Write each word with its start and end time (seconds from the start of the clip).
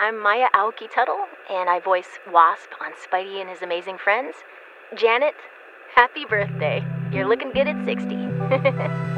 I'm 0.00 0.22
Maya 0.22 0.46
Aoki 0.54 0.88
Tuttle, 0.88 1.26
and 1.50 1.68
I 1.68 1.80
voice 1.80 2.20
Wasp 2.30 2.70
on 2.80 2.92
Spidey 2.92 3.40
and 3.40 3.50
His 3.50 3.62
Amazing 3.62 3.98
Friends. 3.98 4.36
Janet, 4.94 5.34
happy 5.92 6.24
birthday. 6.24 6.84
You're 7.10 7.26
looking 7.26 7.50
good 7.50 7.66
at 7.66 7.84
60. 7.84 9.17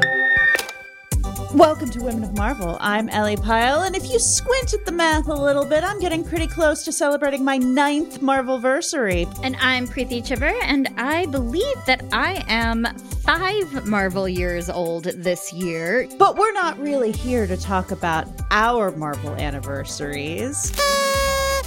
Welcome 1.55 1.89
to 1.89 1.99
Women 2.01 2.23
of 2.23 2.37
Marvel. 2.37 2.77
I'm 2.79 3.09
Ellie 3.09 3.35
Pyle, 3.35 3.81
and 3.81 3.93
if 3.93 4.09
you 4.09 4.19
squint 4.19 4.73
at 4.73 4.85
the 4.85 4.91
math 4.93 5.27
a 5.27 5.33
little 5.33 5.65
bit, 5.65 5.83
I'm 5.83 5.99
getting 5.99 6.23
pretty 6.23 6.47
close 6.47 6.85
to 6.85 6.93
celebrating 6.93 7.43
my 7.43 7.57
ninth 7.57 8.21
Marvelversary. 8.21 9.27
And 9.43 9.57
I'm 9.59 9.85
Preeti 9.85 10.25
Chhibber, 10.25 10.57
and 10.63 10.87
I 10.95 11.25
believe 11.25 11.75
that 11.87 12.05
I 12.13 12.45
am 12.47 12.87
five 13.25 13.85
Marvel 13.85 14.29
years 14.29 14.69
old 14.69 15.03
this 15.03 15.51
year. 15.51 16.07
But 16.17 16.37
we're 16.37 16.53
not 16.53 16.79
really 16.79 17.11
here 17.11 17.45
to 17.45 17.57
talk 17.57 17.91
about 17.91 18.29
our 18.49 18.91
Marvel 18.91 19.31
anniversaries. 19.31 20.71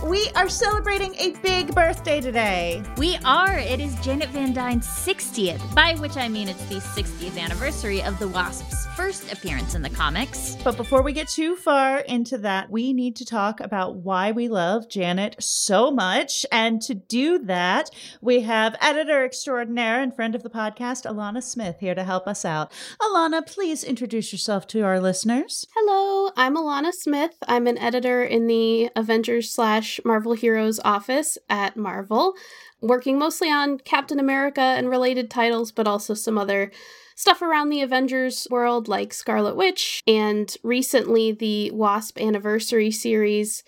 We 0.06 0.28
are 0.34 0.50
celebrating 0.50 1.14
a 1.14 1.30
big 1.42 1.74
birthday 1.74 2.20
today. 2.20 2.82
We 2.98 3.16
are. 3.24 3.56
It 3.56 3.80
is 3.80 3.94
Janet 4.04 4.28
Van 4.28 4.52
Dyne's 4.52 4.86
60th, 4.86 5.74
by 5.74 5.94
which 5.94 6.18
I 6.18 6.28
mean 6.28 6.46
it's 6.46 6.62
the 6.66 6.74
60th 6.74 7.38
anniversary 7.38 8.02
of 8.02 8.18
the 8.18 8.28
Wasp's 8.28 8.84
first 8.96 9.32
appearance 9.32 9.74
in 9.74 9.80
the 9.80 9.88
comics. 9.88 10.56
But 10.62 10.76
before 10.76 11.02
we 11.02 11.14
get 11.14 11.28
too 11.28 11.56
far 11.56 12.00
into 12.00 12.36
that, 12.38 12.70
we 12.70 12.92
need 12.92 13.16
to 13.16 13.24
talk 13.24 13.60
about 13.60 13.96
why 13.96 14.30
we 14.30 14.46
love 14.46 14.90
Janet 14.90 15.36
so 15.42 15.90
much. 15.90 16.44
And 16.52 16.82
to 16.82 16.94
do 16.94 17.38
that, 17.40 17.88
we 18.20 18.42
have 18.42 18.76
editor 18.82 19.24
extraordinaire 19.24 20.02
and 20.02 20.14
friend 20.14 20.34
of 20.34 20.42
the 20.42 20.50
podcast, 20.50 21.10
Alanna 21.10 21.42
Smith, 21.42 21.76
here 21.80 21.94
to 21.94 22.04
help 22.04 22.28
us 22.28 22.44
out. 22.44 22.70
Alanna, 23.00 23.44
please 23.46 23.82
introduce 23.82 24.32
yourself 24.32 24.66
to 24.68 24.82
our 24.82 25.00
listeners. 25.00 25.66
Hello, 25.74 26.30
I'm 26.36 26.56
Alanna 26.56 26.92
Smith. 26.92 27.36
I'm 27.48 27.66
an 27.66 27.78
editor 27.78 28.22
in 28.22 28.46
the 28.46 28.90
Avengers 28.94 29.50
slash 29.50 29.93
Marvel 30.04 30.32
Heroes 30.32 30.80
office 30.84 31.38
at 31.48 31.76
Marvel, 31.76 32.34
working 32.80 33.18
mostly 33.18 33.50
on 33.50 33.78
Captain 33.78 34.20
America 34.20 34.60
and 34.60 34.88
related 34.88 35.30
titles, 35.30 35.72
but 35.72 35.86
also 35.86 36.14
some 36.14 36.38
other 36.38 36.70
stuff 37.16 37.42
around 37.42 37.68
the 37.68 37.80
Avengers 37.82 38.46
world 38.50 38.88
like 38.88 39.12
Scarlet 39.12 39.56
Witch, 39.56 40.02
and 40.06 40.56
recently 40.62 41.32
the 41.32 41.70
Wasp 41.70 42.20
Anniversary 42.20 42.90
series 42.90 43.62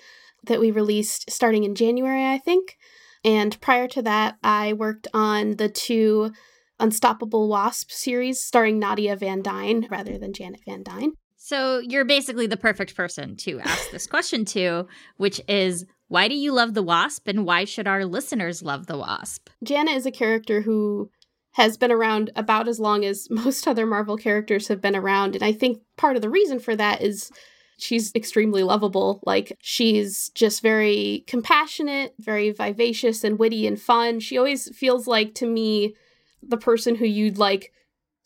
that 0.45 0.61
we 0.61 0.71
released 0.71 1.31
starting 1.31 1.65
in 1.65 1.75
January, 1.75 2.27
I 2.27 2.39
think. 2.39 2.77
And 3.25 3.61
prior 3.61 3.89
to 3.89 4.03
that, 4.03 4.37
I 4.43 4.73
worked 4.73 5.09
on 5.13 5.57
the 5.57 5.69
two 5.69 6.33
Unstoppable 6.79 7.49
Wasp 7.49 7.91
series 7.91 8.41
starring 8.41 8.79
Nadia 8.79 9.17
Van 9.17 9.43
Dyne 9.43 9.87
rather 9.91 10.19
than 10.19 10.33
Janet 10.33 10.61
Van 10.67 10.83
Dyne. 10.83 11.13
So 11.37 11.79
you're 11.79 12.05
basically 12.05 12.47
the 12.47 12.57
perfect 12.57 12.97
person 12.97 13.37
to 13.37 13.61
ask 13.61 13.91
this 13.91 14.07
question 14.07 14.45
to, 14.47 14.87
which 15.17 15.41
is 15.49 15.87
why 16.09 16.29
do 16.29 16.35
you 16.35 16.53
love 16.53 16.75
the 16.75 16.83
Wasp 16.83 17.27
and 17.27 17.45
why 17.45 17.65
should 17.65 17.87
our 17.87 18.05
listeners 18.05 18.62
love 18.62 18.87
the 18.87 18.99
Wasp? 18.99 19.49
Janet 19.65 19.97
is 19.97 20.07
a 20.07 20.11
character 20.11 20.62
who 20.62 21.11
has 21.53 21.77
been 21.77 21.91
around 21.91 22.31
about 22.37 22.69
as 22.69 22.79
long 22.79 23.05
as 23.05 23.29
most 23.31 23.67
other 23.67 23.87
Marvel 23.87 24.17
characters 24.17 24.69
have 24.69 24.81
been 24.81 24.97
around. 24.97 25.34
And 25.34 25.45
I 25.45 25.53
think 25.53 25.81
part 25.97 26.17
of 26.17 26.23
the 26.23 26.31
reason 26.31 26.59
for 26.59 26.77
that 26.77 27.03
is 27.03 27.31
she's 27.79 28.12
extremely 28.15 28.62
lovable. 28.62 29.21
Like, 29.25 29.57
she's 29.61 30.31
just 30.31 30.62
very 30.62 31.25
compassionate, 31.27 32.15
very 32.19 32.51
vivacious 32.51 33.25
and 33.25 33.39
witty 33.39 33.67
and 33.67 33.81
fun. 33.81 34.21
She 34.21 34.39
always 34.39 34.75
feels 34.77 35.07
like, 35.07 35.34
to 35.37 35.47
me, 35.47 35.95
the 36.43 36.57
person 36.57 36.95
who 36.95 37.07
you'd 37.07 37.39
like 37.39 37.73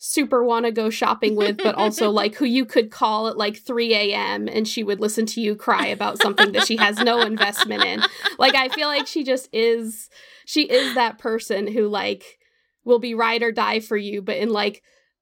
super 0.03 0.43
want 0.43 0.65
to 0.65 0.71
go 0.71 0.89
shopping 0.89 1.35
with, 1.35 1.57
but 1.57 1.75
also 1.75 2.09
like 2.21 2.33
who 2.33 2.45
you 2.45 2.65
could 2.65 2.89
call 2.89 3.27
at 3.27 3.37
like 3.37 3.55
3 3.55 3.93
a.m. 3.93 4.47
and 4.49 4.67
she 4.67 4.83
would 4.83 4.99
listen 4.99 5.27
to 5.27 5.39
you 5.39 5.55
cry 5.55 5.85
about 5.85 6.17
something 6.17 6.53
that 6.53 6.65
she 6.65 6.75
has 6.77 6.99
no 6.99 7.21
investment 7.21 7.83
in. 7.83 8.03
Like, 8.39 8.55
I 8.55 8.69
feel 8.69 8.87
like 8.87 9.05
she 9.05 9.23
just 9.23 9.47
is, 9.53 10.09
she 10.45 10.63
is 10.63 10.95
that 10.95 11.19
person 11.19 11.67
who 11.67 11.87
like 11.87 12.39
will 12.83 12.97
be 12.97 13.13
ride 13.13 13.43
or 13.43 13.51
die 13.51 13.79
for 13.79 13.95
you, 13.95 14.23
but 14.23 14.37
in 14.37 14.49
like 14.49 14.81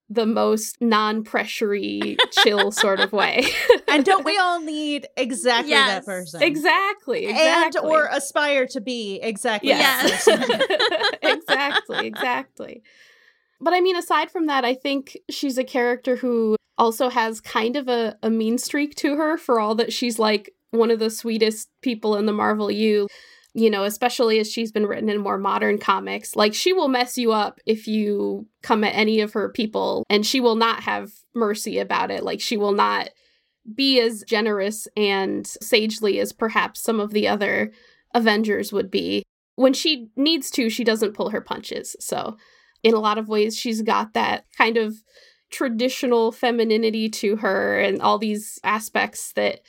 the 0.09 0.25
most 0.25 0.81
non-pressury 0.81 2.17
chill 2.31 2.71
sort 2.71 3.01
of 3.01 3.11
way. 3.11 3.43
and 3.89 4.05
don't 4.05 4.23
we 4.23 4.37
all 4.41 4.61
need 4.61 5.07
exactly 5.17 5.71
Yes. 5.71 5.87
that 5.87 6.05
person? 6.05 6.41
exactly, 6.41 7.25
And 7.27 7.75
or 7.83 8.07
aspire 8.09 8.65
to 8.67 8.79
be 8.79 9.19
exactly 9.21 9.69
Yes. 9.69 10.25
that 10.25 10.37
person. 10.37 10.61
exactly, 11.21 12.05
exactly. 12.05 12.81
But 13.61 13.73
I 13.73 13.81
mean, 13.81 13.95
aside 13.95 14.31
from 14.31 14.47
that, 14.47 14.63
I 14.65 14.73
think 14.73 15.17
she's 15.29 15.57
a 15.57 15.63
character 15.63 16.15
who 16.15 16.55
also 16.77 17.09
has 17.09 17.41
kind 17.41 17.75
of 17.75 17.87
a, 17.87 18.17
a 18.23 18.29
mean 18.29 18.57
streak 18.57 18.95
to 18.95 19.17
her 19.17 19.37
for 19.37 19.59
all 19.59 19.75
that 19.75 19.91
she's 19.91 20.17
like 20.17 20.53
one 20.71 20.91
of 20.91 20.99
the 20.99 21.09
sweetest 21.09 21.69
people 21.81 22.15
in 22.15 22.25
the 22.25 22.33
Marvel 22.33 22.71
U. 22.71 23.07
You 23.55 23.71
know, 23.71 23.83
especially 23.83 24.39
as 24.39 24.49
she's 24.49 24.71
been 24.71 24.85
written 24.85 25.09
in 25.09 25.19
more 25.19 25.39
modern 25.39 25.79
comics. 25.79 26.35
Like, 26.35 26.53
she 26.53 26.71
will 26.71 26.87
mess 26.87 27.17
you 27.17 27.31
up 27.31 27.59
if 27.65 27.87
you 27.87 28.47
come 28.61 28.83
at 28.83 28.93
any 28.93 29.21
of 29.21 29.33
her 29.33 29.49
people, 29.49 30.05
and 30.07 30.23
she 30.23 30.39
will 30.39 30.55
not 30.55 30.83
have 30.83 31.11
mercy 31.33 31.79
about 31.79 32.11
it. 32.11 32.23
Like, 32.23 32.41
she 32.41 32.57
will 32.57 32.73
not 32.73 33.09
be 33.75 33.99
as 33.99 34.23
generous 34.23 34.87
and 34.95 35.47
sagely 35.47 36.19
as 36.19 36.31
perhaps 36.31 36.79
some 36.79 36.99
of 36.99 37.11
the 37.11 37.27
other 37.27 37.71
Avengers 38.13 38.71
would 38.71 38.91
be 38.91 39.23
when 39.55 39.73
she 39.73 40.07
needs 40.15 40.49
to, 40.51 40.69
she 40.69 40.85
doesn't 40.85 41.13
pull 41.13 41.31
her 41.31 41.41
punches. 41.41 41.95
So, 41.99 42.37
in 42.83 42.93
a 42.93 42.99
lot 42.99 43.17
of 43.17 43.27
ways, 43.27 43.57
she's 43.57 43.81
got 43.81 44.13
that 44.13 44.45
kind 44.57 44.77
of 44.77 44.95
traditional 45.49 46.31
femininity 46.31 47.09
to 47.09 47.37
her 47.37 47.79
and 47.79 48.01
all 48.01 48.17
these 48.17 48.59
aspects 48.63 49.33
that 49.33 49.61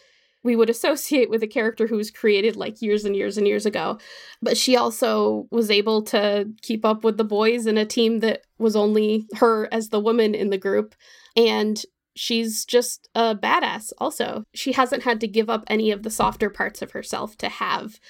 we 0.42 0.56
would 0.56 0.70
associate 0.70 1.28
with 1.28 1.42
a 1.42 1.46
character 1.46 1.86
who 1.86 1.96
was 1.96 2.10
created 2.10 2.56
like 2.56 2.80
years 2.80 3.04
and 3.04 3.14
years 3.14 3.36
and 3.36 3.46
years 3.46 3.66
ago. 3.66 3.98
But 4.40 4.56
she 4.56 4.76
also 4.76 5.46
was 5.50 5.70
able 5.70 6.02
to 6.04 6.50
keep 6.62 6.84
up 6.84 7.04
with 7.04 7.18
the 7.18 7.24
boys 7.24 7.66
in 7.66 7.76
a 7.76 7.84
team 7.84 8.20
that 8.20 8.42
was 8.58 8.74
only 8.74 9.26
her 9.36 9.68
as 9.72 9.88
the 9.88 10.00
woman 10.00 10.34
in 10.34 10.50
the 10.50 10.58
group. 10.58 10.94
And 11.36 11.82
she's 12.16 12.64
just 12.64 13.08
a 13.14 13.34
badass 13.34 13.92
also. 13.98 14.44
She 14.54 14.72
hasn't 14.72 15.02
had 15.02 15.20
to 15.20 15.28
give 15.28 15.50
up 15.50 15.64
any 15.66 15.90
of 15.90 16.02
the 16.02 16.10
softer 16.10 16.48
parts 16.48 16.80
of 16.80 16.92
herself 16.92 17.36
to 17.38 17.48
have 17.48 18.00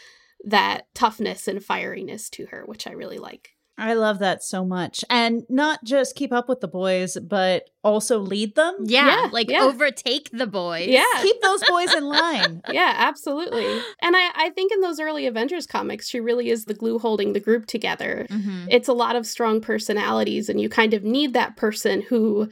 that 0.45 0.87
toughness 0.95 1.49
and 1.49 1.61
fieriness 1.61 2.31
to 2.31 2.47
her, 2.47 2.63
which 2.65 2.87
I 2.87 2.93
really 2.93 3.19
like. 3.19 3.51
I 3.81 3.95
love 3.95 4.19
that 4.19 4.43
so 4.43 4.65
much. 4.65 5.05
And 5.09 5.45
not 5.49 5.83
just 5.85 6.15
keep 6.15 6.33
up 6.33 6.49
with 6.49 6.61
the 6.61 6.69
boys, 6.69 7.17
but 7.23 7.65
also 7.83 8.19
lead 8.19 8.55
them. 8.55 8.75
Yeah, 8.85 9.23
Yeah, 9.25 9.29
like 9.33 9.51
yeah. 9.51 9.63
overtake 9.63 10.29
the 10.33 10.47
boys. 10.47 10.87
Yeah. 10.89 11.05
Keep 11.23 11.41
those 11.41 11.65
boys 11.65 11.95
in 11.95 12.05
line. 12.05 12.61
yeah, 12.71 12.93
absolutely. 12.99 13.67
And 14.03 14.15
I, 14.17 14.31
I 14.35 14.51
think 14.51 14.71
in 14.73 14.81
those 14.83 15.01
early 15.01 15.27
Avengers 15.27 15.67
comics, 15.67 16.09
she 16.09 16.21
really 16.21 16.51
is 16.51 16.67
the 16.67 16.75
glue 16.75 16.99
holding 16.99 17.33
the 17.33 17.41
group 17.41 17.67
together. 17.67 18.27
Mhm. 18.31 18.67
It's 18.71 18.89
a 18.89 18.93
lot 18.93 19.17
of 19.17 19.27
strong 19.27 19.61
personalities, 19.63 20.49
and 20.51 20.61
you 20.61 20.69
kind 20.69 20.93
of 20.93 21.03
need 21.03 21.33
that 21.33 21.57
person 21.57 22.03
who 22.03 22.51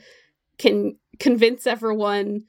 can 0.56 0.96
convince 1.18 1.66
everyone 1.66 2.44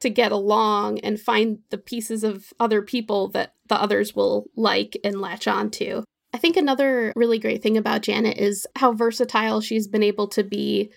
to 0.00 0.10
get 0.10 0.32
along 0.32 0.98
and 1.00 1.20
find 1.20 1.60
the 1.70 1.78
pieces 1.78 2.24
of 2.24 2.52
other 2.60 2.82
people 2.82 3.28
that 3.28 3.54
the 3.68 3.80
others 3.80 4.14
will 4.14 4.46
like 4.56 4.98
and 5.04 5.20
latch 5.20 5.46
on 5.48 5.70
to. 5.70 6.04
I 6.34 6.38
think 6.38 6.56
another 6.56 7.12
really 7.14 7.38
great 7.38 7.62
thing 7.62 7.76
about 7.76 8.02
Janet 8.02 8.38
is 8.38 8.66
how 8.74 8.92
versatile 8.92 9.60
she's 9.60 9.86
been 9.86 10.02
able 10.02 10.26
to 10.28 10.42
be 10.42 10.90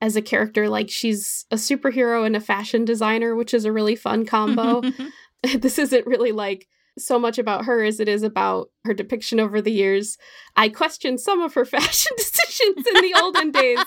as 0.00 0.16
a 0.16 0.22
character. 0.22 0.70
Like, 0.70 0.88
she's 0.88 1.44
a 1.50 1.56
superhero 1.56 2.24
and 2.24 2.34
a 2.34 2.40
fashion 2.40 2.86
designer, 2.86 3.36
which 3.36 3.52
is 3.52 3.66
a 3.66 3.72
really 3.72 3.94
fun 3.94 4.24
combo. 4.24 4.82
this 5.58 5.78
isn't 5.78 6.06
really 6.06 6.32
like 6.32 6.66
so 6.98 7.18
much 7.18 7.38
about 7.38 7.64
her 7.64 7.82
as 7.84 8.00
it 8.00 8.08
is 8.08 8.22
about 8.22 8.70
her 8.84 8.94
depiction 8.94 9.40
over 9.40 9.60
the 9.60 9.72
years. 9.72 10.18
I 10.56 10.68
question 10.68 11.18
some 11.18 11.40
of 11.40 11.54
her 11.54 11.64
fashion 11.66 12.12
decisions 12.16 12.86
in 12.86 12.94
the 12.94 13.14
olden 13.20 13.50
days, 13.50 13.84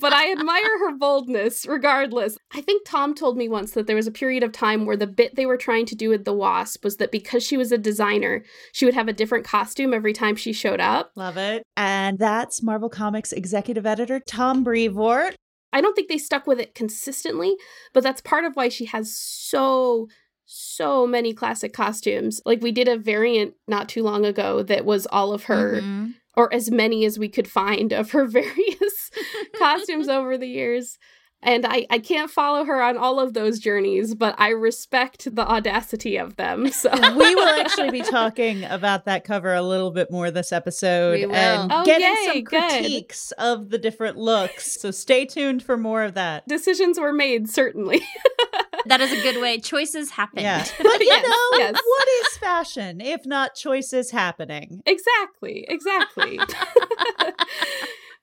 but 0.00 0.12
I 0.12 0.32
admire 0.32 0.78
her 0.80 0.96
boldness 0.96 1.66
regardless. 1.66 2.36
I 2.52 2.60
think 2.60 2.86
Tom 2.86 3.14
told 3.14 3.36
me 3.36 3.48
once 3.48 3.72
that 3.72 3.86
there 3.86 3.96
was 3.96 4.06
a 4.06 4.12
period 4.12 4.42
of 4.42 4.52
time 4.52 4.86
where 4.86 4.96
the 4.96 5.06
bit 5.06 5.36
they 5.36 5.46
were 5.46 5.56
trying 5.56 5.86
to 5.86 5.94
do 5.94 6.08
with 6.08 6.24
the 6.24 6.34
Wasp 6.34 6.84
was 6.84 6.96
that 6.96 7.12
because 7.12 7.42
she 7.42 7.56
was 7.56 7.72
a 7.72 7.78
designer, 7.78 8.44
she 8.72 8.84
would 8.84 8.94
have 8.94 9.08
a 9.08 9.12
different 9.12 9.44
costume 9.44 9.94
every 9.94 10.12
time 10.12 10.36
she 10.36 10.52
showed 10.52 10.80
up. 10.80 11.12
Love 11.16 11.36
it. 11.36 11.62
And 11.76 12.18
that's 12.18 12.62
Marvel 12.62 12.88
Comics 12.88 13.32
executive 13.32 13.86
editor 13.86 14.20
Tom 14.20 14.64
Brevoort. 14.64 15.36
I 15.72 15.80
don't 15.80 15.94
think 15.94 16.08
they 16.08 16.18
stuck 16.18 16.46
with 16.46 16.58
it 16.58 16.74
consistently, 16.74 17.56
but 17.92 18.02
that's 18.02 18.20
part 18.20 18.44
of 18.44 18.54
why 18.54 18.68
she 18.68 18.86
has 18.86 19.16
so 19.16 20.08
so 20.52 21.06
many 21.06 21.32
classic 21.32 21.72
costumes. 21.72 22.40
Like 22.44 22.60
we 22.60 22.72
did 22.72 22.88
a 22.88 22.96
variant 22.98 23.54
not 23.68 23.88
too 23.88 24.02
long 24.02 24.24
ago 24.26 24.64
that 24.64 24.84
was 24.84 25.06
all 25.06 25.32
of 25.32 25.44
her 25.44 25.80
Mhm. 25.80 26.14
or 26.36 26.52
as 26.52 26.72
many 26.72 27.04
as 27.04 27.20
we 27.20 27.28
could 27.28 27.46
find 27.46 27.92
of 27.92 28.10
her 28.10 28.24
various 28.40 29.10
costumes 29.58 30.08
over 30.08 30.36
the 30.36 30.48
years. 30.48 30.98
And 31.42 31.64
I, 31.66 31.86
I 31.88 31.98
can't 32.00 32.30
follow 32.30 32.64
her 32.64 32.82
on 32.82 32.98
all 32.98 33.18
of 33.18 33.32
those 33.32 33.58
journeys, 33.58 34.14
but 34.14 34.34
I 34.38 34.48
respect 34.50 35.34
the 35.34 35.46
audacity 35.48 36.16
of 36.18 36.36
them. 36.36 36.68
So 36.70 36.90
we 37.16 37.34
will 37.34 37.48
actually 37.48 37.90
be 37.90 38.02
talking 38.02 38.64
about 38.64 39.06
that 39.06 39.24
cover 39.24 39.54
a 39.54 39.62
little 39.62 39.90
bit 39.90 40.10
more 40.10 40.30
this 40.30 40.52
episode 40.52 41.20
and 41.30 41.72
Oh, 41.72 41.84
getting 41.84 42.06
yay, 42.06 42.24
some 42.26 42.44
good. 42.44 42.60
critiques 42.70 43.32
of 43.32 43.70
the 43.70 43.78
different 43.78 44.18
looks. 44.18 44.78
So 44.80 44.90
stay 44.90 45.24
tuned 45.24 45.62
for 45.62 45.76
more 45.78 46.02
of 46.02 46.12
that. 46.14 46.46
decisions 46.46 47.00
were 47.00 47.12
made, 47.12 47.48
certainly. 47.48 48.02
that 48.86 49.00
is 49.00 49.10
a 49.10 49.22
good 49.22 49.40
way. 49.40 49.58
Choices 49.58 50.10
happen. 50.10 50.42
Yeah. 50.42 50.64
But 50.78 51.00
you 51.00 51.06
Yes, 51.06 51.24
know, 51.26 51.58
yes. 51.58 51.74
what 51.74 52.08
is 52.26 52.36
fashion 52.38 53.00
if 53.00 53.24
not 53.24 53.54
choices 53.54 54.10
happening? 54.10 54.82
Exactly, 54.84 55.64
exactly. 55.68 56.38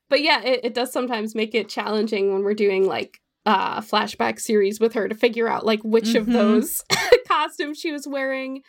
But 0.08 0.22
yeah, 0.22 0.42
it, 0.42 0.60
it 0.64 0.74
does 0.74 0.92
sometimes 0.92 1.34
make 1.34 1.54
it 1.54 1.68
challenging 1.68 2.32
when 2.32 2.42
we're 2.42 2.54
doing 2.54 2.86
like 2.86 3.20
uh 3.46 3.80
flashback 3.80 4.40
series 4.40 4.80
with 4.80 4.92
her 4.94 5.08
to 5.08 5.14
figure 5.14 5.48
out 5.48 5.64
like 5.64 5.80
which 5.82 6.14
of 6.14 6.26
Mhm. 6.26 6.32
those 6.32 6.82
costumes 7.28 7.78
she 7.78 7.92
was 7.92 8.06
wearing. 8.06 8.62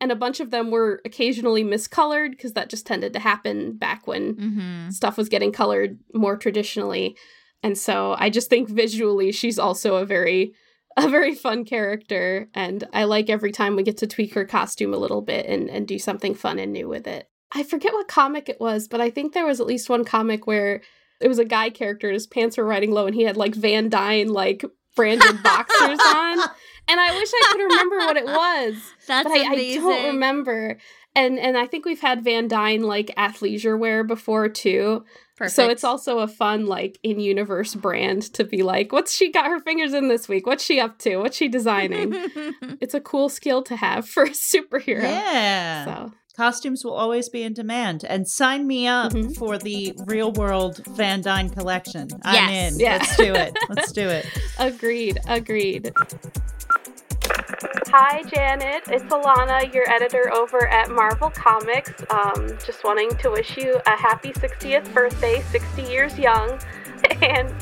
And 0.00 0.10
a 0.10 0.16
bunch 0.16 0.40
of 0.40 0.50
them 0.50 0.70
were 0.70 1.00
occasionally 1.04 1.62
miscolored 1.64 2.32
because 2.32 2.54
that 2.54 2.68
just 2.68 2.84
tended 2.86 3.12
to 3.12 3.20
happen 3.20 3.76
back 3.76 4.06
when 4.06 4.34
hmm 4.34 4.90
stuff 4.90 5.16
was 5.16 5.28
getting 5.28 5.52
colored 5.52 5.98
more 6.12 6.36
traditionally. 6.36 7.16
And 7.62 7.78
so 7.78 8.14
I 8.18 8.28
just 8.28 8.50
think 8.50 8.68
visually 8.68 9.32
she's 9.32 9.58
also 9.58 9.96
a 9.96 10.04
very 10.04 10.52
a 10.96 11.08
very 11.08 11.34
fun 11.34 11.64
character 11.64 12.48
and 12.54 12.84
I 12.92 13.04
like 13.04 13.28
every 13.28 13.50
time 13.50 13.74
we 13.76 13.82
get 13.82 13.96
to 13.98 14.06
tweak 14.06 14.34
her 14.34 14.44
costume 14.44 14.94
a 14.94 14.98
little 14.98 15.22
bit 15.22 15.46
and, 15.46 15.68
and 15.68 15.88
do 15.88 15.98
something 15.98 16.34
fun 16.34 16.58
and 16.58 16.72
new 16.72 16.88
with 16.88 17.06
it. 17.06 17.28
I 17.54 17.62
forget 17.62 17.92
what 17.92 18.08
comic 18.08 18.48
it 18.48 18.60
was, 18.60 18.88
but 18.88 19.00
I 19.00 19.10
think 19.10 19.32
there 19.32 19.46
was 19.46 19.60
at 19.60 19.66
least 19.66 19.88
one 19.88 20.04
comic 20.04 20.46
where 20.46 20.82
it 21.20 21.28
was 21.28 21.38
a 21.38 21.44
guy 21.44 21.70
character, 21.70 22.10
his 22.10 22.26
pants 22.26 22.56
were 22.56 22.64
riding 22.64 22.90
low 22.90 23.06
and 23.06 23.14
he 23.14 23.22
had 23.22 23.36
like 23.36 23.54
Van 23.54 23.88
Dyne 23.88 24.28
like 24.28 24.64
branded 24.96 25.42
boxers 25.42 25.98
on. 26.04 26.38
And 26.86 27.00
I 27.00 27.14
wish 27.14 27.30
I 27.32 27.48
could 27.50 27.62
remember 27.62 27.96
what 27.96 28.16
it 28.18 28.26
was 28.26 28.74
That's 29.08 29.26
but 29.26 29.32
I, 29.32 29.52
I 29.52 29.74
don't 29.76 30.04
remember. 30.04 30.76
And 31.16 31.38
and 31.38 31.56
I 31.56 31.66
think 31.66 31.86
we've 31.86 32.00
had 32.00 32.22
Van 32.22 32.46
Dyne 32.46 32.82
like 32.82 33.06
athleisure 33.16 33.78
wear 33.78 34.04
before 34.04 34.50
too. 34.50 35.04
Perfect. 35.36 35.56
So 35.56 35.68
it's 35.70 35.82
also 35.82 36.18
a 36.18 36.28
fun 36.28 36.66
like 36.66 36.98
in 37.02 37.20
universe 37.20 37.74
brand 37.74 38.22
to 38.34 38.44
be 38.44 38.62
like, 38.62 38.92
what's 38.92 39.14
she 39.14 39.32
got 39.32 39.46
her 39.46 39.60
fingers 39.60 39.94
in 39.94 40.08
this 40.08 40.28
week? 40.28 40.46
What's 40.46 40.62
she 40.62 40.78
up 40.78 40.98
to? 40.98 41.16
What's 41.16 41.38
she 41.38 41.48
designing? 41.48 42.12
it's 42.82 42.94
a 42.94 43.00
cool 43.00 43.30
skill 43.30 43.62
to 43.62 43.76
have 43.76 44.06
for 44.06 44.24
a 44.24 44.30
superhero. 44.30 45.04
Yeah. 45.04 45.84
So 45.86 46.12
Costumes 46.36 46.84
will 46.84 46.94
always 46.94 47.28
be 47.28 47.44
in 47.44 47.52
demand. 47.52 48.04
And 48.04 48.26
sign 48.28 48.66
me 48.66 48.88
up 48.88 49.12
Mhm. 49.12 49.36
for 49.36 49.56
the 49.56 49.94
real 50.06 50.32
world 50.32 50.80
Van 50.88 51.20
Dyne 51.20 51.48
collection. 51.48 52.08
I'm 52.24 52.50
in. 52.50 52.78
Yeah. 52.78 52.96
Let's 52.98 53.16
do 53.16 53.34
it. 53.34 53.56
Let's 53.68 53.92
do 53.92 54.08
it. 54.08 54.26
agreed, 54.58 55.20
agreed. 55.28 55.92
Hi, 57.96 58.22
Janet. 58.24 58.82
It's 58.88 59.04
Alanna, 59.04 59.72
your 59.72 59.88
editor 59.88 60.32
over 60.34 60.66
at 60.66 60.90
Marvel 60.90 61.30
Comics. 61.30 61.92
Um, 62.10 62.48
just 62.66 62.82
wanting 62.82 63.10
to 63.18 63.30
wish 63.30 63.56
you 63.56 63.80
a 63.86 63.96
happy 63.96 64.32
60th 64.32 64.92
birthday, 64.92 65.40
60 65.52 65.82
years 65.82 66.18
young. 66.18 66.58
And 67.20 67.54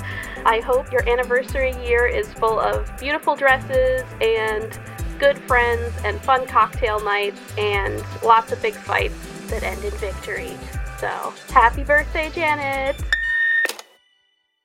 I 0.46 0.60
hope 0.60 0.92
your 0.92 1.06
anniversary 1.08 1.72
year 1.84 2.06
is 2.06 2.32
full 2.34 2.60
of 2.60 2.88
beautiful 3.00 3.34
dresses 3.34 4.02
and 4.20 4.78
good 5.22 5.38
friends 5.42 5.94
and 6.04 6.20
fun 6.22 6.44
cocktail 6.48 6.98
nights 6.98 7.40
and 7.56 8.02
lots 8.24 8.50
of 8.50 8.60
big 8.60 8.74
fights 8.74 9.14
that 9.46 9.62
end 9.62 9.84
in 9.84 9.92
victory. 9.92 10.50
So, 10.98 11.32
happy 11.48 11.84
birthday, 11.84 12.28
Janet! 12.30 12.96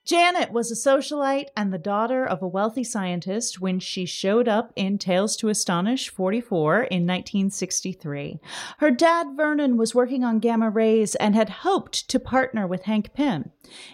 Janet 0.08 0.54
was 0.54 0.72
a 0.72 0.90
socialite 0.90 1.48
and 1.58 1.74
the 1.74 1.78
daughter 1.78 2.26
of 2.26 2.42
a 2.42 2.48
wealthy 2.48 2.86
scientist 2.86 3.60
when 3.60 3.78
she 3.78 4.06
showed 4.06 4.48
up 4.48 4.72
in 4.78 4.98
Tales 4.98 5.36
to 5.36 5.50
Astonish 5.50 6.08
44 6.10 6.76
in 6.84 7.06
1963. 7.06 8.40
Her 8.78 8.90
dad, 8.90 9.36
Vernon, 9.36 9.76
was 9.76 9.94
working 9.94 10.24
on 10.24 10.40
gamma 10.40 10.70
rays 10.70 11.16
and 11.16 11.36
had 11.36 11.50
hoped 11.50 12.08
to 12.08 12.22
partner 12.22 12.66
with 12.66 12.84
Hank 12.84 13.14
Pym. 13.14 13.52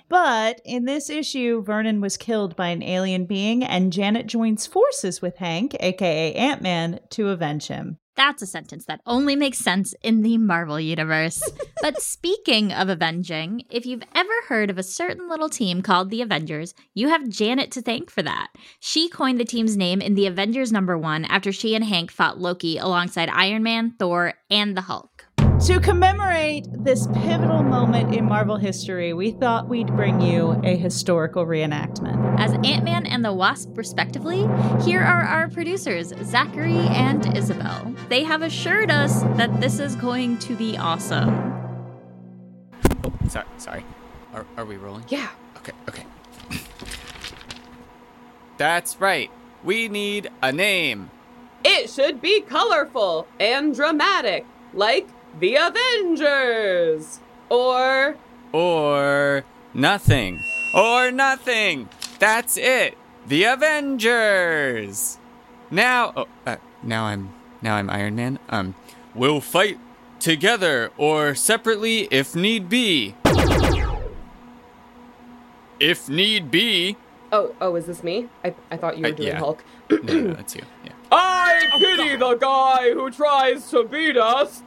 But 0.07 0.61
in 0.63 0.85
this 0.85 1.09
issue, 1.09 1.63
Vernon 1.63 1.99
was 1.99 2.15
killed 2.15 2.55
by 2.55 2.67
an 2.67 2.83
alien 2.83 3.25
being, 3.25 3.63
and 3.63 3.91
Janet 3.91 4.27
joins 4.27 4.67
forces 4.67 5.19
with 5.19 5.37
Hank, 5.37 5.75
aka 5.79 6.31
Ant 6.35 6.61
Man, 6.61 6.99
to 7.09 7.29
avenge 7.29 7.69
him. 7.69 7.97
That's 8.15 8.41
a 8.41 8.47
sentence 8.47 8.85
that 8.85 9.01
only 9.05 9.35
makes 9.35 9.57
sense 9.57 9.93
in 10.03 10.21
the 10.21 10.37
Marvel 10.37 10.79
universe. 10.79 11.41
but 11.81 12.01
speaking 12.01 12.71
of 12.71 12.89
avenging, 12.89 13.63
if 13.69 13.85
you've 13.85 14.03
ever 14.13 14.33
heard 14.47 14.69
of 14.69 14.77
a 14.77 14.83
certain 14.83 15.29
little 15.29 15.49
team 15.49 15.81
called 15.81 16.09
the 16.09 16.21
Avengers, 16.21 16.73
you 16.93 17.09
have 17.09 17.29
Janet 17.29 17.71
to 17.71 17.81
thank 17.81 18.09
for 18.09 18.21
that. 18.21 18.49
She 18.79 19.09
coined 19.09 19.39
the 19.39 19.45
team's 19.45 19.77
name 19.77 20.01
in 20.01 20.15
the 20.15 20.27
Avengers 20.27 20.71
number 20.71 20.97
one 20.97 21.25
after 21.25 21.51
she 21.51 21.75
and 21.75 21.85
Hank 21.85 22.11
fought 22.11 22.39
Loki 22.39 22.77
alongside 22.77 23.29
Iron 23.29 23.63
Man, 23.63 23.95
Thor, 23.97 24.33
and 24.49 24.77
the 24.77 24.81
Hulk. 24.81 25.12
To 25.61 25.79
commemorate 25.79 26.67
this 26.83 27.07
pivotal 27.07 27.63
moment 27.63 28.13
in 28.13 28.25
Marvel 28.25 28.57
history, 28.57 29.13
we 29.13 29.31
thought 29.31 29.69
we'd 29.69 29.87
bring 29.87 30.19
you 30.19 30.59
a 30.63 30.75
historical 30.75 31.45
reenactment. 31.45 32.37
As 32.37 32.51
Ant 32.65 32.83
Man 32.83 33.05
and 33.05 33.23
the 33.23 33.31
Wasp, 33.31 33.69
respectively, 33.77 34.39
here 34.83 34.99
are 34.99 35.21
our 35.21 35.47
producers, 35.47 36.11
Zachary 36.23 36.79
and 36.79 37.37
Isabel. 37.37 37.95
They 38.09 38.23
have 38.23 38.41
assured 38.41 38.91
us 38.91 39.21
that 39.37 39.61
this 39.61 39.79
is 39.79 39.95
going 39.95 40.37
to 40.39 40.55
be 40.55 40.77
awesome. 40.77 41.29
Oh, 43.05 43.13
sorry, 43.29 43.45
sorry. 43.57 43.85
Are, 44.33 44.45
are 44.57 44.65
we 44.65 44.75
rolling? 44.75 45.05
Yeah. 45.07 45.29
Okay, 45.57 45.73
okay. 45.87 46.03
That's 48.57 48.99
right. 48.99 49.31
We 49.63 49.87
need 49.87 50.29
a 50.41 50.51
name. 50.51 51.09
It 51.63 51.89
should 51.89 52.21
be 52.21 52.41
colorful 52.41 53.27
and 53.39 53.73
dramatic, 53.73 54.45
like 54.73 55.07
the 55.39 55.55
Avengers. 55.55 57.19
Or 57.49 58.15
Or 58.51 59.43
nothing. 59.73 60.39
Or 60.73 61.11
nothing. 61.11 61.89
That's 62.19 62.57
it. 62.57 62.97
The 63.27 63.43
Avengers. 63.45 65.17
Now, 65.71 66.13
oh, 66.15 66.27
uh, 66.45 66.57
now 66.81 67.05
I'm 67.05 67.33
now 67.61 67.75
I'm 67.75 67.89
Iron 67.89 68.15
Man. 68.15 68.39
Um, 68.49 68.75
we'll 69.15 69.41
fight 69.41 69.79
together 70.19 70.91
or 70.97 71.35
separately 71.35 72.07
if 72.11 72.35
need 72.35 72.69
be. 72.69 73.15
If 75.79 76.07
need 76.07 76.49
be. 76.51 76.95
oh, 77.31 77.53
oh, 77.59 77.75
is 77.75 77.85
this 77.87 78.03
me? 78.03 78.29
I, 78.43 78.53
I 78.71 78.77
thought 78.77 78.97
you 78.97 79.03
were 79.03 79.09
Uh, 79.09 79.15
doing 79.15 79.27
yeah. 79.29 79.39
Hulk. 79.39 79.63
No, 79.89 79.97
no, 79.97 80.33
that's 80.33 80.55
you. 80.55 80.61
Yeah. 80.85 80.91
I 81.11 81.67
pity 81.77 82.15
the 82.15 82.35
guy 82.35 82.93
who 82.93 83.09
tries 83.11 83.69
to 83.71 83.83
beat 83.83 84.15
us. 84.17 84.63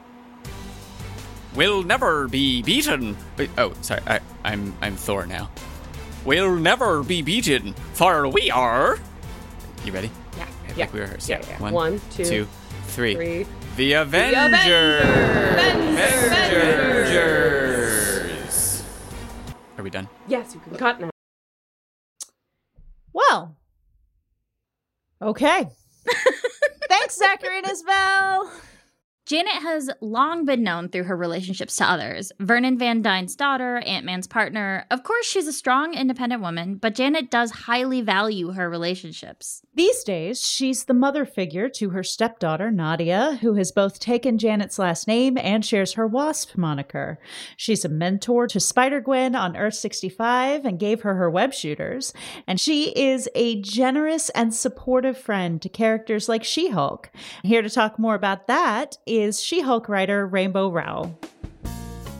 We'll 1.57 1.81
never 1.81 2.27
be 2.27 2.61
beaten. 2.61 3.17
Wait, 3.35 3.49
oh, 3.57 3.73
sorry. 3.81 4.01
I, 4.05 4.19
I'm 4.45 4.75
I'm 4.79 4.95
Thor 4.95 5.25
now. 5.25 5.49
We'll 6.23 6.55
never 6.55 7.01
be 7.01 7.23
beaten, 7.23 7.73
for 7.93 8.27
we 8.27 8.51
are. 8.51 8.99
You 9.83 9.91
ready? 9.91 10.11
Yeah. 10.37 10.43
Okay, 10.43 10.73
Yeah. 10.75 10.85
Like 10.85 10.93
we 10.93 10.99
rehearsed. 10.99 11.27
Yeah, 11.27 11.41
yeah. 11.49 11.59
One, 11.59 11.73
One, 11.73 11.99
two, 12.11 12.25
two, 12.25 12.47
three. 12.89 13.15
Three. 13.15 13.47
The 13.75 13.93
Avengers. 13.93 15.01
Avengers. 15.01 16.31
Avengers. 17.07 18.83
Are 19.79 19.83
we 19.83 19.89
done? 19.89 20.07
Yes, 20.27 20.53
you 20.53 20.59
can 20.59 20.75
cut 20.75 20.99
now. 21.01 21.09
Well, 23.13 23.57
okay. 25.23 25.69
Thanks, 26.87 27.17
Zachary 27.17 27.57
and 27.57 27.67
Isabel. 27.71 28.51
Janet 29.27 29.61
has 29.61 29.89
long 29.99 30.45
been 30.45 30.63
known 30.63 30.87
through 30.87 31.03
her 31.03 31.17
relationships 31.17 31.75
to 31.75 31.83
others. 31.83 32.31
Vernon 32.39 32.77
Van 32.77 33.01
Dyne's 33.01 33.35
daughter, 33.35 33.79
Ant 33.79 34.05
Man's 34.05 34.25
partner. 34.25 34.85
Of 34.89 35.03
course, 35.03 35.25
she's 35.25 35.47
a 35.47 35.51
strong, 35.51 35.93
independent 35.93 36.41
woman, 36.41 36.75
but 36.75 36.95
Janet 36.95 37.29
does 37.29 37.51
highly 37.51 37.99
value 37.99 38.51
her 38.51 38.69
relationships. 38.69 39.63
These 39.75 40.05
days, 40.05 40.47
she's 40.47 40.85
the 40.85 40.93
mother 40.93 41.25
figure 41.25 41.67
to 41.71 41.89
her 41.89 42.03
stepdaughter, 42.03 42.71
Nadia, 42.71 43.37
who 43.41 43.55
has 43.55 43.73
both 43.73 43.99
taken 43.99 44.37
Janet's 44.37 44.79
last 44.79 45.09
name 45.09 45.37
and 45.37 45.65
shares 45.65 45.95
her 45.95 46.07
Wasp 46.07 46.55
moniker. 46.55 47.19
She's 47.57 47.83
a 47.83 47.89
mentor 47.89 48.47
to 48.47 48.61
Spider 48.61 49.01
Gwen 49.01 49.35
on 49.35 49.57
Earth 49.57 49.73
65 49.73 50.63
and 50.63 50.79
gave 50.79 51.01
her 51.01 51.15
her 51.15 51.29
web 51.29 51.53
shooters. 51.53 52.13
And 52.47 52.61
she 52.61 52.91
is 52.91 53.27
a 53.35 53.59
generous 53.59 54.29
and 54.29 54.55
supportive 54.55 55.17
friend 55.17 55.61
to 55.61 55.67
characters 55.67 56.29
like 56.29 56.45
She 56.45 56.69
Hulk. 56.69 57.11
Here 57.43 57.61
to 57.61 57.69
talk 57.69 57.99
more 57.99 58.15
about 58.15 58.47
that 58.47 58.95
She 59.17 59.61
Hulk 59.61 59.89
writer 59.89 60.27
Rainbow 60.27 60.69
Rowell. 60.69 61.17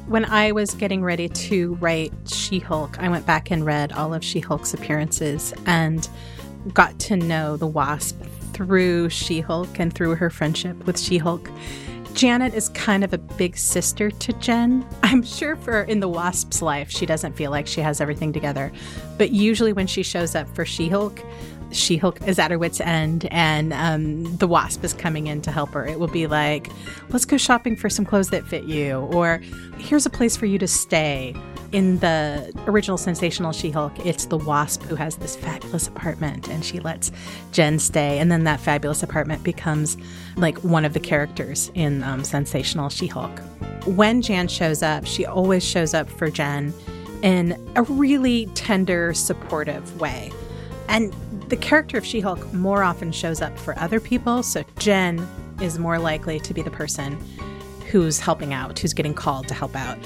When 0.08 0.26
I 0.26 0.52
was 0.52 0.74
getting 0.74 1.04
ready 1.04 1.30
to 1.30 1.76
write 1.76 2.12
She 2.26 2.58
Hulk, 2.58 2.98
I 2.98 3.08
went 3.08 3.26
back 3.26 3.52
and 3.52 3.64
read 3.64 3.92
all 3.92 4.16
of 4.16 4.24
She 4.24 4.40
Hulk's 4.40 4.74
appearances 4.74 5.54
and 5.68 6.10
got 6.74 6.98
to 7.02 7.16
know 7.16 7.56
the 7.56 7.68
Wasp 7.68 8.20
through 8.54 9.10
She 9.10 9.42
Hulk 9.42 9.80
and 9.80 9.94
through 9.94 10.16
her 10.16 10.32
friendship 10.32 10.88
with 10.88 11.00
She 11.00 11.20
Hulk. 11.20 11.52
Janet 12.16 12.56
is 12.56 12.70
kind 12.70 13.04
of 13.04 13.14
a 13.14 13.20
big 13.20 13.56
sister 13.56 14.10
to 14.10 14.34
Jen. 14.34 14.84
I'm 15.04 15.22
sure 15.22 15.56
for 15.56 15.84
in 15.84 16.00
the 16.00 16.10
Wasp's 16.10 16.64
life, 16.64 16.90
she 16.90 17.06
doesn't 17.06 17.34
feel 17.34 17.52
like 17.52 17.68
she 17.68 17.82
has 17.82 18.02
everything 18.02 18.34
together. 18.34 18.72
But 19.20 19.30
usually 19.30 19.72
when 19.72 19.86
she 19.86 20.02
shows 20.02 20.34
up 20.34 20.50
for 20.56 20.66
She 20.66 20.90
Hulk, 20.90 21.22
She 21.72 21.98
Hulk 21.98 22.26
is 22.28 22.40
at 22.40 22.52
her 22.52 22.58
wits' 22.58 22.80
end 22.80 23.28
and 23.32 23.74
um, 23.74 24.38
the 24.38 24.48
Wasp 24.48 24.84
is 24.84 24.94
coming 24.94 25.28
in 25.28 25.42
to 25.42 25.52
help 25.52 25.72
her. 25.72 25.86
It 25.86 26.00
will 26.00 26.08
be 26.08 26.28
like, 26.28 26.70
let's 27.10 27.26
go 27.26 27.38
shopping 27.38 27.76
for 27.76 27.90
some 27.90 28.06
clothes 28.06 28.30
that 28.30 28.46
fit 28.46 28.64
you, 28.64 29.00
or 29.12 29.42
here's 29.78 30.06
a 30.06 30.10
place 30.10 30.38
for 30.38 30.46
you 30.46 30.58
to 30.60 30.68
stay. 30.68 31.36
In 31.74 32.00
the 32.00 32.54
original 32.66 32.98
Sensational 32.98 33.52
She 33.52 33.72
Hulk, 33.72 33.94
it's 34.06 34.26
the 34.28 34.38
Wasp 34.38 34.84
who 34.84 34.96
has 34.96 35.18
this 35.18 35.36
fabulous 35.36 35.90
apartment 35.90 36.48
and 36.48 36.64
she 36.64 36.80
lets 36.80 37.12
Jen 37.52 37.78
stay. 37.78 38.20
And 38.20 38.32
then 38.32 38.46
that 38.46 38.62
fabulous 38.62 39.04
apartment 39.04 39.44
becomes 39.44 39.98
like 40.38 40.58
one 40.60 40.86
of 40.86 40.94
the 40.94 41.02
characters 41.02 41.70
in 41.74 42.04
um, 42.04 42.24
Sensational 42.24 42.88
She 42.88 43.08
Hulk. 43.08 43.42
When 43.86 44.22
Jan 44.22 44.48
shows 44.48 44.82
up, 44.82 45.06
she 45.06 45.26
always 45.26 45.62
shows 45.62 45.94
up 45.94 46.10
for 46.10 46.30
Jen 46.30 46.74
in 47.22 47.60
a 47.76 47.84
really 47.84 48.46
tender, 48.54 49.14
supportive 49.14 50.00
way. 50.00 50.32
And 50.88 51.14
the 51.50 51.58
character 51.58 51.98
of 51.98 52.06
She 52.06 52.20
Hulk 52.20 52.54
more 52.54 52.84
often 52.84 53.12
shows 53.12 53.42
up 53.42 53.58
for 53.58 53.78
other 53.80 54.00
people. 54.00 54.44
So 54.44 54.64
Jen 54.80 55.26
is 55.62 55.80
more 55.80 55.98
likely 55.98 56.40
to 56.42 56.54
be 56.54 56.62
the 56.62 56.72
person 56.72 57.18
who's 57.90 58.20
helping 58.20 58.54
out, 58.54 58.78
who's 58.80 58.94
getting 58.94 59.14
called 59.14 59.48
to 59.48 59.54
help 59.54 59.76
out. 59.76 59.98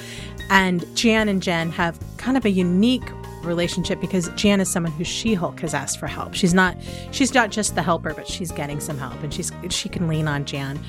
And 0.50 0.86
Jan 0.96 1.30
and 1.30 1.42
Jen 1.42 1.72
have 1.72 2.00
kind 2.18 2.38
of 2.38 2.46
a 2.46 2.50
unique 2.50 3.10
relationship 3.44 4.00
because 4.00 4.30
Jan 4.36 4.62
is 4.62 4.70
someone 4.70 4.92
who 4.92 5.04
She-Hulk 5.04 5.62
has 5.62 5.74
asked 5.74 6.00
for 6.00 6.08
help. 6.08 6.36
She's 6.36 6.54
not 6.54 6.78
she's 7.12 7.34
not 7.34 7.50
just 7.50 7.74
the 7.74 7.82
helper, 7.82 8.14
but 8.14 8.28
she's 8.28 8.52
getting 8.52 8.80
some 8.80 8.98
help 8.98 9.22
and 9.24 9.34
she's 9.34 9.52
she 9.70 9.90
can 9.90 10.08
lean 10.08 10.28
on 10.28 10.46
Jan. 10.46 10.80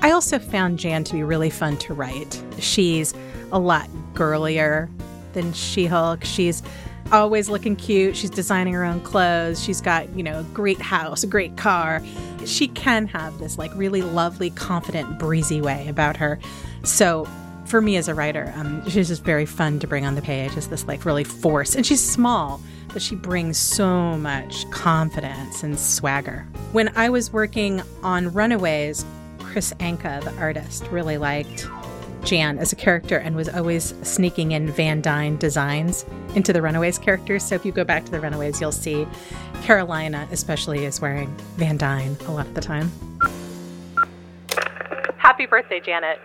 I 0.00 0.10
also 0.10 0.38
found 0.38 0.78
Jan 0.78 1.04
to 1.04 1.12
be 1.14 1.22
really 1.22 1.50
fun 1.50 1.78
to 1.78 1.94
write. 1.94 2.42
She's 2.58 3.14
a 3.50 3.58
lot 3.58 3.88
girlier 4.12 4.90
than 5.32 5.52
She-Hulk. 5.52 6.24
She's 6.24 6.62
always 7.10 7.48
looking 7.48 7.76
cute. 7.76 8.16
She's 8.16 8.30
designing 8.30 8.74
her 8.74 8.84
own 8.84 9.00
clothes. 9.00 9.62
She's 9.62 9.80
got, 9.80 10.08
you 10.10 10.22
know, 10.22 10.40
a 10.40 10.44
great 10.44 10.80
house, 10.80 11.24
a 11.24 11.26
great 11.26 11.56
car. 11.56 12.02
She 12.44 12.68
can 12.68 13.06
have 13.08 13.38
this 13.38 13.58
like 13.58 13.74
really 13.74 14.02
lovely, 14.02 14.50
confident, 14.50 15.18
breezy 15.18 15.60
way 15.60 15.88
about 15.88 16.16
her. 16.16 16.38
So 16.84 17.26
for 17.64 17.80
me 17.80 17.96
as 17.96 18.08
a 18.08 18.14
writer, 18.14 18.52
um, 18.56 18.88
she's 18.88 19.08
just 19.08 19.24
very 19.24 19.46
fun 19.46 19.78
to 19.80 19.86
bring 19.86 20.04
on 20.04 20.14
the 20.14 20.22
page 20.22 20.56
as 20.56 20.68
this 20.68 20.86
like 20.86 21.04
really 21.04 21.24
force. 21.24 21.74
And 21.74 21.86
she's 21.86 22.02
small, 22.02 22.60
but 22.92 23.02
she 23.02 23.14
brings 23.14 23.56
so 23.58 24.16
much 24.18 24.68
confidence 24.70 25.62
and 25.62 25.78
swagger. 25.78 26.46
When 26.72 26.90
I 26.96 27.08
was 27.10 27.32
working 27.32 27.82
on 28.02 28.32
Runaways, 28.32 29.04
Kris 29.38 29.72
Anka, 29.74 30.22
the 30.22 30.34
artist, 30.38 30.86
really 30.90 31.18
liked 31.18 31.66
Jan 32.24 32.58
as 32.58 32.72
a 32.72 32.76
character 32.76 33.18
and 33.18 33.36
was 33.36 33.48
always 33.48 33.94
sneaking 34.02 34.52
in 34.52 34.70
Van 34.70 35.00
Dyne 35.00 35.36
designs 35.36 36.04
into 36.34 36.52
the 36.52 36.62
Runaways 36.62 36.98
characters. 36.98 37.44
So 37.44 37.54
if 37.54 37.64
you 37.64 37.72
go 37.72 37.84
back 37.84 38.04
to 38.04 38.10
the 38.10 38.20
Runaways, 38.20 38.60
you'll 38.60 38.72
see 38.72 39.06
Carolina, 39.62 40.26
especially, 40.30 40.84
is 40.84 41.00
wearing 41.00 41.34
Van 41.56 41.76
Dyne 41.76 42.16
a 42.26 42.32
lot 42.32 42.46
of 42.46 42.54
the 42.54 42.60
time. 42.60 42.90
Happy 45.18 45.46
birthday, 45.46 45.80
Janet. 45.80 46.18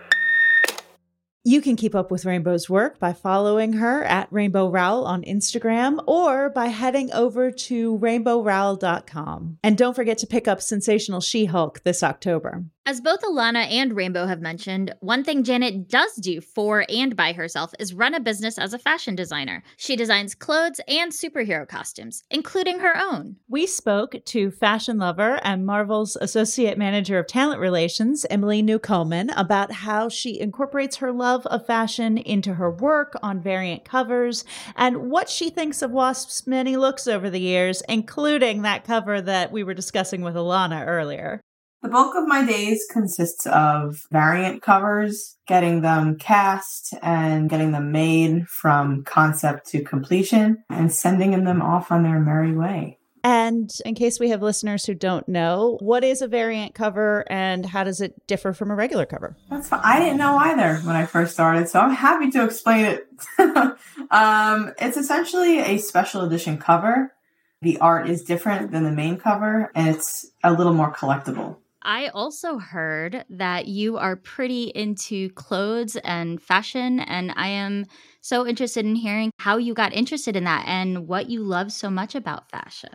You 1.44 1.62
can 1.62 1.76
keep 1.76 1.94
up 1.94 2.10
with 2.10 2.26
Rainbow's 2.26 2.68
work 2.68 2.98
by 2.98 3.14
following 3.14 3.74
her 3.74 4.04
at 4.04 4.30
Rainbow 4.30 4.68
Rowell 4.68 5.06
on 5.06 5.22
Instagram 5.22 6.02
or 6.06 6.50
by 6.50 6.66
heading 6.66 7.10
over 7.12 7.50
to 7.50 7.98
rainbowrowell.com. 8.00 9.58
And 9.62 9.78
don't 9.78 9.96
forget 9.96 10.18
to 10.18 10.26
pick 10.26 10.46
up 10.46 10.60
Sensational 10.60 11.22
She 11.22 11.46
Hulk 11.46 11.82
this 11.84 12.02
October. 12.02 12.64
As 12.88 13.02
both 13.02 13.20
Alanna 13.20 13.70
and 13.70 13.94
Rainbow 13.94 14.24
have 14.24 14.40
mentioned, 14.40 14.94
one 15.00 15.22
thing 15.22 15.44
Janet 15.44 15.90
does 15.90 16.14
do 16.14 16.40
for 16.40 16.86
and 16.88 17.14
by 17.14 17.34
herself 17.34 17.74
is 17.78 17.92
run 17.92 18.14
a 18.14 18.18
business 18.18 18.56
as 18.56 18.72
a 18.72 18.78
fashion 18.78 19.14
designer. 19.14 19.62
She 19.76 19.94
designs 19.94 20.34
clothes 20.34 20.80
and 20.88 21.12
superhero 21.12 21.68
costumes, 21.68 22.24
including 22.30 22.78
her 22.78 22.96
own. 22.96 23.36
We 23.46 23.66
spoke 23.66 24.14
to 24.24 24.50
fashion 24.50 24.96
lover 24.96 25.38
and 25.42 25.66
Marvel's 25.66 26.16
Associate 26.16 26.78
Manager 26.78 27.18
of 27.18 27.26
Talent 27.26 27.60
Relations, 27.60 28.24
Emily 28.30 28.62
Newcomen, 28.62 29.28
about 29.36 29.70
how 29.70 30.08
she 30.08 30.40
incorporates 30.40 30.96
her 30.96 31.12
love 31.12 31.44
of 31.48 31.66
fashion 31.66 32.16
into 32.16 32.54
her 32.54 32.70
work 32.70 33.12
on 33.22 33.42
variant 33.42 33.84
covers 33.84 34.46
and 34.76 35.10
what 35.10 35.28
she 35.28 35.50
thinks 35.50 35.82
of 35.82 35.90
Wasp's 35.90 36.46
many 36.46 36.78
looks 36.78 37.06
over 37.06 37.28
the 37.28 37.38
years, 37.38 37.82
including 37.86 38.62
that 38.62 38.84
cover 38.84 39.20
that 39.20 39.52
we 39.52 39.62
were 39.62 39.74
discussing 39.74 40.22
with 40.22 40.36
Alanna 40.36 40.86
earlier. 40.86 41.42
The 41.80 41.88
bulk 41.88 42.16
of 42.16 42.26
my 42.26 42.44
days 42.44 42.84
consists 42.90 43.46
of 43.46 44.06
variant 44.10 44.62
covers, 44.62 45.36
getting 45.46 45.80
them 45.80 46.16
cast 46.16 46.92
and 47.02 47.48
getting 47.48 47.70
them 47.70 47.92
made 47.92 48.48
from 48.48 49.04
concept 49.04 49.68
to 49.68 49.84
completion 49.84 50.64
and 50.68 50.92
sending 50.92 51.44
them 51.44 51.62
off 51.62 51.92
on 51.92 52.02
their 52.02 52.18
merry 52.18 52.52
way. 52.52 52.98
And 53.22 53.70
in 53.84 53.94
case 53.94 54.18
we 54.18 54.30
have 54.30 54.42
listeners 54.42 54.86
who 54.86 54.94
don't 54.94 55.28
know, 55.28 55.78
what 55.80 56.02
is 56.02 56.20
a 56.20 56.28
variant 56.28 56.74
cover 56.74 57.24
and 57.30 57.64
how 57.64 57.84
does 57.84 58.00
it 58.00 58.26
differ 58.26 58.52
from 58.52 58.70
a 58.70 58.74
regular 58.74 59.06
cover? 59.06 59.36
That's 59.50 59.68
fine. 59.68 59.80
I 59.84 60.00
didn't 60.00 60.18
know 60.18 60.36
either 60.36 60.76
when 60.78 60.96
I 60.96 61.06
first 61.06 61.32
started, 61.32 61.68
so 61.68 61.80
I'm 61.80 61.94
happy 61.94 62.30
to 62.32 62.44
explain 62.44 62.86
it. 62.86 63.08
um, 64.10 64.72
it's 64.80 64.96
essentially 64.96 65.58
a 65.58 65.78
special 65.78 66.22
edition 66.22 66.58
cover. 66.58 67.12
The 67.60 67.78
art 67.78 68.08
is 68.08 68.22
different 68.22 68.70
than 68.72 68.84
the 68.84 68.92
main 68.92 69.16
cover 69.16 69.70
and 69.74 69.88
it's 69.88 70.26
a 70.42 70.52
little 70.52 70.74
more 70.74 70.92
collectible. 70.92 71.56
I 71.88 72.08
also 72.08 72.58
heard 72.58 73.24
that 73.30 73.66
you 73.66 73.96
are 73.96 74.14
pretty 74.14 74.64
into 74.74 75.30
clothes 75.30 75.96
and 75.96 76.40
fashion, 76.40 77.00
and 77.00 77.32
I 77.34 77.48
am 77.48 77.86
so 78.20 78.46
interested 78.46 78.84
in 78.84 78.94
hearing 78.94 79.30
how 79.38 79.56
you 79.56 79.72
got 79.72 79.94
interested 79.94 80.36
in 80.36 80.44
that 80.44 80.68
and 80.68 81.08
what 81.08 81.30
you 81.30 81.42
love 81.42 81.72
so 81.72 81.88
much 81.88 82.14
about 82.14 82.50
fashion. 82.50 82.90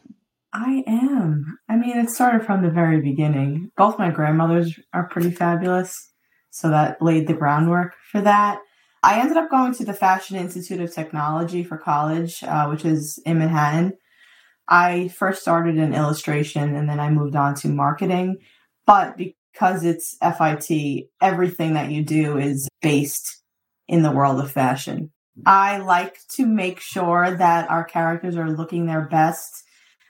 I 0.53 0.83
am. 0.85 1.57
I 1.67 1.75
mean, 1.75 1.97
it 1.97 2.11
started 2.11 2.45
from 2.45 2.61
the 2.61 2.69
very 2.69 3.01
beginning. 3.01 3.71
Both 3.75 3.97
my 3.97 4.11
grandmothers 4.11 4.79
are 4.93 5.07
pretty 5.07 5.31
fabulous, 5.31 6.11
so 6.51 6.69
that 6.69 7.01
laid 7.01 7.25
the 7.25 7.33
groundwork 7.33 7.95
for 8.11 8.21
that. 8.21 8.59
I 9.01 9.19
ended 9.19 9.37
up 9.37 9.49
going 9.49 9.73
to 9.73 9.85
the 9.85 9.95
Fashion 9.95 10.37
Institute 10.37 10.79
of 10.79 10.93
Technology 10.93 11.63
for 11.63 11.79
college, 11.79 12.43
uh, 12.43 12.67
which 12.67 12.85
is 12.85 13.19
in 13.25 13.39
Manhattan. 13.39 13.93
I 14.69 15.09
first 15.09 15.41
started 15.41 15.77
in 15.77 15.93
illustration 15.93 16.75
and 16.75 16.87
then 16.87 16.99
I 16.99 17.09
moved 17.09 17.35
on 17.35 17.55
to 17.55 17.67
marketing. 17.67 18.37
But 18.85 19.17
because 19.17 19.83
it's 19.83 20.17
FIT, 20.21 21.07
everything 21.21 21.73
that 21.73 21.91
you 21.91 22.03
do 22.03 22.37
is 22.37 22.67
based 22.81 23.41
in 23.87 24.03
the 24.03 24.11
world 24.11 24.39
of 24.39 24.51
fashion. 24.51 25.11
I 25.45 25.77
like 25.77 26.17
to 26.35 26.45
make 26.45 26.79
sure 26.79 27.35
that 27.35 27.69
our 27.69 27.83
characters 27.83 28.35
are 28.35 28.49
looking 28.49 28.85
their 28.85 29.07
best 29.07 29.63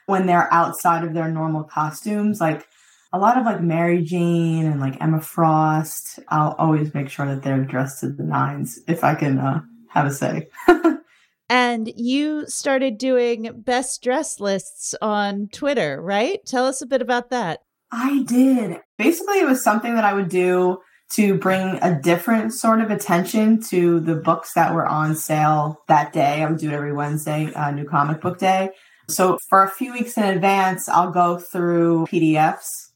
when 0.05 0.25
they're 0.25 0.51
outside 0.53 1.03
of 1.03 1.13
their 1.13 1.29
normal 1.29 1.63
costumes. 1.63 2.41
Like 2.41 2.65
a 3.13 3.19
lot 3.19 3.37
of 3.37 3.45
like 3.45 3.61
Mary 3.61 4.01
Jane 4.01 4.65
and 4.65 4.81
like 4.81 5.01
Emma 5.01 5.21
Frost, 5.21 6.19
I'll 6.29 6.55
always 6.57 6.93
make 6.93 7.09
sure 7.09 7.27
that 7.27 7.43
they're 7.43 7.63
dressed 7.63 8.01
to 8.01 8.09
the 8.09 8.23
nines 8.23 8.79
if 8.87 9.03
I 9.03 9.15
can 9.15 9.37
uh, 9.37 9.61
have 9.89 10.07
a 10.07 10.11
say. 10.11 10.49
and 11.49 11.91
you 11.95 12.45
started 12.47 12.97
doing 12.97 13.49
best 13.63 14.03
dress 14.03 14.39
lists 14.39 14.93
on 15.01 15.47
Twitter, 15.53 16.01
right? 16.01 16.39
Tell 16.45 16.65
us 16.65 16.81
a 16.81 16.87
bit 16.87 17.01
about 17.01 17.29
that. 17.29 17.61
I 17.95 18.23
did. 18.23 18.81
Basically, 18.97 19.39
it 19.39 19.45
was 19.45 19.63
something 19.63 19.93
that 19.93 20.03
I 20.03 20.15
would 20.15 20.29
do 20.29 20.79
to 21.11 21.37
bring 21.37 21.77
a 21.83 22.01
different 22.01 22.51
sort 22.51 22.81
of 22.81 22.89
attention 22.89 23.61
to 23.69 23.99
the 23.99 24.15
books 24.15 24.53
that 24.53 24.73
were 24.73 24.87
on 24.87 25.15
sale 25.15 25.79
that 25.87 26.11
day. 26.11 26.41
I 26.41 26.49
would 26.49 26.57
do 26.57 26.69
it 26.69 26.73
every 26.73 26.91
Wednesday, 26.91 27.53
uh, 27.53 27.69
New 27.69 27.85
Comic 27.85 28.19
Book 28.19 28.39
Day. 28.39 28.71
So 29.09 29.37
for 29.47 29.61
a 29.61 29.69
few 29.69 29.93
weeks 29.93 30.17
in 30.17 30.23
advance, 30.23 30.89
I'll 30.89 31.11
go 31.11 31.37
through 31.37 32.07
PDFs 32.09 32.89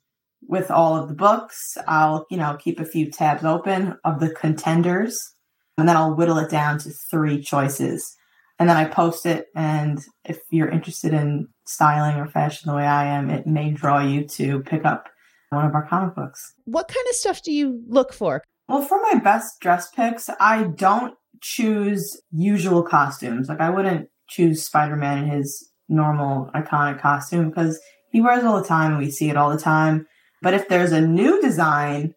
with 0.47 0.71
all 0.71 0.95
of 0.95 1.09
the 1.09 1.13
books. 1.13 1.77
I'll, 1.87 2.25
you 2.31 2.37
know, 2.37 2.57
keep 2.59 2.79
a 2.79 2.85
few 2.85 3.11
tabs 3.11 3.45
open 3.45 3.99
of 4.03 4.19
the 4.19 4.31
contenders, 4.31 5.35
and 5.77 5.87
then 5.87 5.95
I'll 5.95 6.15
whittle 6.15 6.39
it 6.39 6.49
down 6.49 6.79
to 6.79 6.89
three 6.89 7.39
choices 7.39 8.15
and 8.59 8.69
then 8.69 8.77
I 8.77 8.85
post 8.85 9.25
it. 9.25 9.47
And 9.55 9.99
if 10.25 10.39
you're 10.49 10.69
interested 10.69 11.13
in 11.13 11.47
styling 11.65 12.17
or 12.17 12.27
fashion 12.27 12.69
the 12.69 12.75
way 12.75 12.85
I 12.85 13.05
am, 13.05 13.29
it 13.29 13.45
may 13.45 13.71
draw 13.71 13.99
you 13.99 14.25
to 14.35 14.61
pick 14.61 14.85
up 14.85 15.07
one 15.49 15.65
of 15.65 15.73
our 15.73 15.87
comic 15.87 16.15
books. 16.15 16.53
What 16.65 16.87
kind 16.87 17.05
of 17.09 17.15
stuff 17.15 17.41
do 17.41 17.51
you 17.51 17.81
look 17.87 18.13
for? 18.13 18.43
Well, 18.67 18.81
for 18.81 18.99
my 19.01 19.19
best 19.19 19.59
dress 19.61 19.89
picks, 19.89 20.29
I 20.39 20.63
don't 20.63 21.13
choose 21.41 22.19
usual 22.31 22.83
costumes. 22.83 23.47
Like 23.47 23.61
I 23.61 23.69
wouldn't 23.69 24.09
choose 24.29 24.65
Spider-Man 24.65 25.25
in 25.25 25.29
his 25.29 25.71
normal 25.87 26.49
iconic 26.53 27.01
costume 27.01 27.49
because 27.49 27.79
he 28.11 28.19
wears 28.21 28.43
all 28.43 28.59
the 28.61 28.67
time 28.67 28.91
and 28.91 28.99
we 28.99 29.11
see 29.11 29.29
it 29.29 29.37
all 29.37 29.49
the 29.49 29.59
time. 29.59 30.05
But 30.41 30.53
if 30.53 30.67
there's 30.67 30.91
a 30.91 31.01
new 31.01 31.41
design 31.41 32.13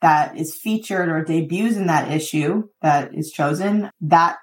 that 0.00 0.36
is 0.36 0.54
featured 0.54 1.08
or 1.08 1.24
debuts 1.24 1.76
in 1.76 1.86
that 1.86 2.10
issue 2.10 2.64
that 2.80 3.14
is 3.14 3.30
chosen, 3.30 3.90
that 4.00 4.36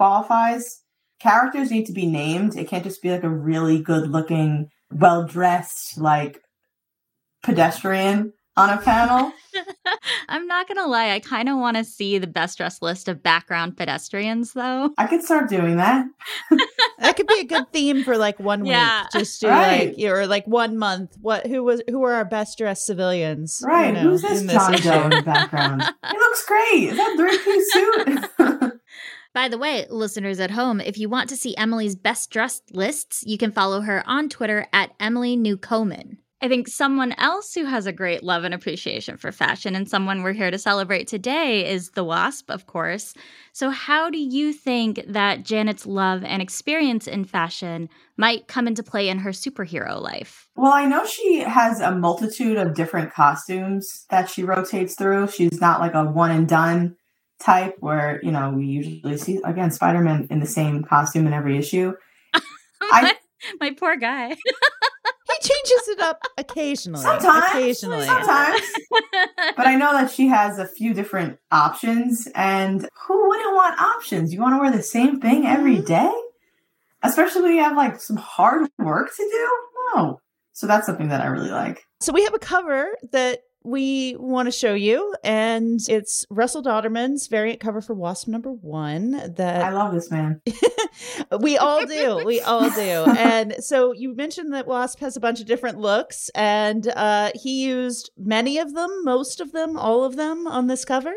qualifies. 0.00 0.80
Characters 1.20 1.70
need 1.70 1.84
to 1.84 1.92
be 1.92 2.06
named. 2.06 2.56
It 2.56 2.68
can't 2.68 2.82
just 2.84 3.02
be 3.02 3.10
like 3.10 3.22
a 3.22 3.28
really 3.28 3.82
good 3.82 4.08
looking, 4.10 4.70
well 4.90 5.26
dressed, 5.26 5.98
like 5.98 6.40
pedestrian 7.42 8.32
on 8.56 8.70
a 8.70 8.78
panel. 8.80 9.30
I'm 10.30 10.46
not 10.46 10.66
gonna 10.68 10.86
lie, 10.86 11.10
I 11.10 11.20
kind 11.20 11.48
of 11.50 11.58
want 11.58 11.76
to 11.76 11.84
see 11.84 12.16
the 12.16 12.26
best 12.26 12.56
dressed 12.56 12.80
list 12.80 13.08
of 13.08 13.22
background 13.22 13.76
pedestrians, 13.76 14.54
though. 14.54 14.90
I 14.96 15.06
could 15.06 15.22
start 15.22 15.50
doing 15.50 15.76
that. 15.76 16.06
That 17.00 17.16
could 17.16 17.28
be 17.28 17.40
a 17.40 17.44
good 17.44 17.72
theme 17.72 18.04
for 18.04 18.18
like 18.18 18.38
one 18.38 18.66
Yeah. 18.66 19.00
week. 19.04 19.08
Just 19.12 19.40
do 19.40 19.48
Right. 19.48 19.96
like 19.96 20.06
or 20.12 20.26
like 20.26 20.46
one 20.46 20.76
month. 20.76 21.16
What 21.22 21.46
who 21.46 21.64
was 21.64 21.80
who 21.88 22.04
are 22.04 22.12
our 22.12 22.26
best 22.26 22.58
dressed 22.58 22.84
civilians? 22.84 23.58
you 23.62 23.68
Right. 23.68 23.94
know, 23.94 24.00
Who's 24.02 24.20
this 24.20 24.42
John? 24.44 24.72
Doe 24.74 25.04
in 25.04 25.10
the 25.10 25.22
background? 25.22 25.82
he 26.10 26.18
looks 26.18 26.44
great. 26.46 26.90
Is 26.90 26.96
that 26.98 27.16
three 27.16 27.38
piece 27.38 27.72
suit? 27.72 28.59
By 29.32 29.48
the 29.48 29.58
way, 29.58 29.86
listeners 29.88 30.40
at 30.40 30.50
home, 30.50 30.80
if 30.80 30.98
you 30.98 31.08
want 31.08 31.28
to 31.28 31.36
see 31.36 31.56
Emily's 31.56 31.94
best 31.94 32.30
dressed 32.30 32.74
lists, 32.74 33.22
you 33.24 33.38
can 33.38 33.52
follow 33.52 33.80
her 33.82 34.02
on 34.04 34.28
Twitter 34.28 34.66
at 34.72 34.92
Emily 34.98 35.36
Newcomen. 35.36 36.18
I 36.42 36.48
think 36.48 36.68
someone 36.68 37.12
else 37.18 37.52
who 37.54 37.66
has 37.66 37.86
a 37.86 37.92
great 37.92 38.24
love 38.24 38.44
and 38.44 38.54
appreciation 38.54 39.18
for 39.18 39.30
fashion 39.30 39.76
and 39.76 39.88
someone 39.88 40.22
we're 40.22 40.32
here 40.32 40.50
to 40.50 40.58
celebrate 40.58 41.06
today 41.06 41.70
is 41.70 41.90
the 41.90 42.02
Wasp, 42.02 42.50
of 42.50 42.66
course. 42.66 43.12
So, 43.52 43.68
how 43.68 44.08
do 44.08 44.18
you 44.18 44.54
think 44.54 45.04
that 45.06 45.44
Janet's 45.44 45.84
love 45.84 46.24
and 46.24 46.40
experience 46.40 47.06
in 47.06 47.26
fashion 47.26 47.90
might 48.16 48.48
come 48.48 48.66
into 48.66 48.82
play 48.82 49.10
in 49.10 49.18
her 49.18 49.30
superhero 49.30 50.00
life? 50.00 50.48
well, 50.56 50.72
I 50.72 50.86
know 50.86 51.06
she 51.06 51.40
has 51.40 51.80
a 51.80 51.94
multitude 51.94 52.56
of 52.58 52.74
different 52.74 53.12
costumes 53.12 54.06
that 54.10 54.28
she 54.28 54.42
rotates 54.42 54.94
through. 54.94 55.28
She's 55.28 55.60
not 55.60 55.80
like 55.80 55.94
a 55.94 56.04
one 56.04 56.30
and 56.30 56.48
done 56.48 56.96
type 57.40 57.76
where, 57.80 58.20
you 58.22 58.30
know, 58.30 58.50
we 58.50 58.66
usually 58.66 59.16
see 59.16 59.40
again 59.44 59.70
Spider 59.70 60.00
Man 60.00 60.26
in 60.30 60.40
the 60.40 60.46
same 60.46 60.84
costume 60.84 61.26
in 61.26 61.32
every 61.32 61.56
issue. 61.56 61.92
I 62.82 63.14
My 63.60 63.72
poor 63.72 63.96
guy. 63.96 64.36
He 65.30 65.48
changes 65.48 65.88
it 65.88 66.00
up 66.00 66.24
occasionally. 66.38 67.02
Sometimes. 67.02 67.44
Occasionally. 67.50 68.06
sometimes. 68.06 68.60
But 69.56 69.66
I 69.66 69.76
know 69.76 69.92
that 69.92 70.10
she 70.10 70.26
has 70.26 70.58
a 70.58 70.66
few 70.66 70.94
different 70.94 71.38
options, 71.52 72.26
and 72.34 72.88
who 73.06 73.28
wouldn't 73.28 73.54
want 73.54 73.80
options? 73.80 74.32
You 74.32 74.40
want 74.40 74.54
to 74.54 74.60
wear 74.60 74.70
the 74.70 74.82
same 74.82 75.20
thing 75.20 75.46
every 75.46 75.76
mm-hmm. 75.76 75.84
day? 75.84 76.12
Especially 77.02 77.42
when 77.42 77.52
you 77.52 77.62
have 77.62 77.76
like 77.76 78.00
some 78.00 78.16
hard 78.16 78.68
work 78.78 79.14
to 79.14 79.22
do? 79.22 79.50
No. 79.94 80.20
So 80.52 80.66
that's 80.66 80.86
something 80.86 81.08
that 81.08 81.20
I 81.20 81.26
really 81.26 81.50
like. 81.50 81.84
So 82.00 82.12
we 82.12 82.24
have 82.24 82.34
a 82.34 82.38
cover 82.38 82.96
that 83.12 83.40
we 83.62 84.16
want 84.18 84.46
to 84.46 84.52
show 84.52 84.74
you, 84.74 85.14
and 85.22 85.80
it's 85.88 86.24
Russell 86.30 86.62
Dauterman's 86.62 87.26
variant 87.26 87.60
cover 87.60 87.80
for 87.80 87.94
Wasp 87.94 88.26
number 88.26 88.50
one. 88.50 89.34
That 89.36 89.62
I 89.62 89.70
love 89.70 89.92
this 89.92 90.10
man. 90.10 90.40
we 91.40 91.58
all 91.58 91.84
do, 91.84 92.22
we 92.24 92.40
all 92.40 92.70
do. 92.70 93.04
And 93.18 93.56
so 93.58 93.92
you 93.92 94.14
mentioned 94.14 94.54
that 94.54 94.66
Wasp 94.66 95.00
has 95.00 95.16
a 95.16 95.20
bunch 95.20 95.40
of 95.40 95.46
different 95.46 95.78
looks, 95.78 96.30
and 96.34 96.88
uh, 96.96 97.32
he 97.34 97.64
used 97.64 98.10
many 98.16 98.58
of 98.58 98.74
them, 98.74 99.04
most 99.04 99.40
of 99.40 99.52
them, 99.52 99.76
all 99.76 100.04
of 100.04 100.16
them 100.16 100.46
on 100.46 100.66
this 100.66 100.84
cover. 100.84 101.14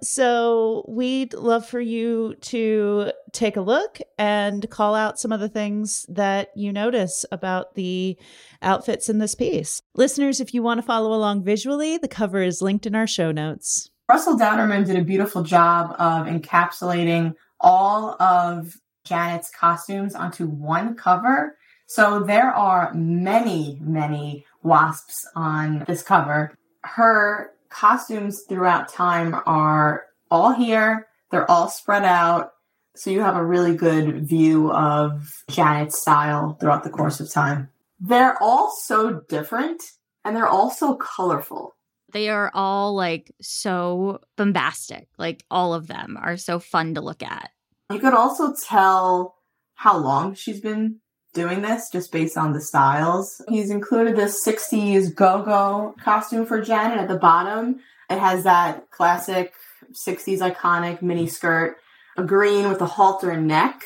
So 0.00 0.84
we'd 0.88 1.34
love 1.34 1.66
for 1.66 1.80
you 1.80 2.36
to 2.42 3.12
take 3.32 3.56
a 3.56 3.60
look 3.60 3.98
and 4.18 4.68
call 4.70 4.94
out 4.94 5.18
some 5.18 5.32
of 5.32 5.40
the 5.40 5.48
things 5.48 6.06
that 6.08 6.50
you 6.54 6.72
notice 6.72 7.24
about 7.32 7.74
the 7.74 8.16
outfits 8.62 9.08
in 9.08 9.18
this 9.18 9.34
piece. 9.34 9.82
Listeners, 9.94 10.40
if 10.40 10.54
you 10.54 10.62
want 10.62 10.78
to 10.78 10.86
follow 10.86 11.12
along 11.12 11.44
visually, 11.44 11.98
the 11.98 12.08
cover 12.08 12.42
is 12.42 12.62
linked 12.62 12.86
in 12.86 12.94
our 12.94 13.06
show 13.06 13.32
notes. 13.32 13.90
Russell 14.08 14.36
Dauterman 14.36 14.84
did 14.84 14.96
a 14.96 15.04
beautiful 15.04 15.42
job 15.42 15.94
of 15.98 16.26
encapsulating 16.26 17.34
all 17.60 18.20
of 18.20 18.74
Janet's 19.04 19.50
costumes 19.50 20.14
onto 20.14 20.46
one 20.46 20.94
cover. 20.94 21.56
So 21.86 22.20
there 22.20 22.50
are 22.50 22.92
many, 22.94 23.78
many 23.80 24.46
wasps 24.62 25.26
on 25.34 25.84
this 25.86 26.02
cover. 26.02 26.54
Her 26.82 27.50
costumes 27.68 28.42
throughout 28.48 28.88
time 28.88 29.34
are 29.46 30.04
all 30.30 30.52
here, 30.52 31.06
they're 31.30 31.50
all 31.50 31.68
spread 31.68 32.04
out. 32.04 32.52
So 32.96 33.10
you 33.10 33.20
have 33.20 33.36
a 33.36 33.44
really 33.44 33.74
good 33.74 34.28
view 34.28 34.72
of 34.72 35.44
Janet's 35.48 36.00
style 36.00 36.56
throughout 36.60 36.84
the 36.84 36.90
course 36.90 37.20
of 37.20 37.30
time. 37.30 37.70
They're 38.00 38.42
all 38.42 38.70
so 38.70 39.20
different 39.28 39.82
and 40.24 40.34
they're 40.34 40.48
all 40.48 40.70
so 40.70 40.94
colorful. 40.94 41.76
They 42.12 42.28
are 42.28 42.50
all 42.54 42.94
like 42.94 43.30
so 43.40 44.20
bombastic. 44.36 45.08
Like 45.18 45.44
all 45.50 45.74
of 45.74 45.86
them 45.86 46.18
are 46.20 46.36
so 46.36 46.58
fun 46.58 46.94
to 46.94 47.00
look 47.00 47.22
at. 47.22 47.50
You 47.92 47.98
could 47.98 48.14
also 48.14 48.54
tell 48.54 49.36
how 49.74 49.96
long 49.96 50.34
she's 50.34 50.60
been 50.60 51.00
doing 51.32 51.62
this 51.62 51.90
just 51.90 52.12
based 52.12 52.36
on 52.36 52.52
the 52.52 52.60
styles. 52.60 53.40
He's 53.48 53.70
included 53.70 54.16
this 54.16 54.44
60s 54.44 55.14
go 55.14 55.42
go 55.42 55.94
costume 56.02 56.46
for 56.46 56.60
Jen, 56.60 56.92
and 56.92 57.00
at 57.00 57.08
the 57.08 57.18
bottom. 57.18 57.80
It 58.08 58.18
has 58.18 58.42
that 58.44 58.90
classic 58.90 59.52
60s 59.92 60.38
iconic 60.38 61.00
mini 61.00 61.28
skirt, 61.28 61.76
a 62.16 62.24
green 62.24 62.68
with 62.68 62.80
a 62.80 62.86
halter 62.86 63.40
neck, 63.40 63.82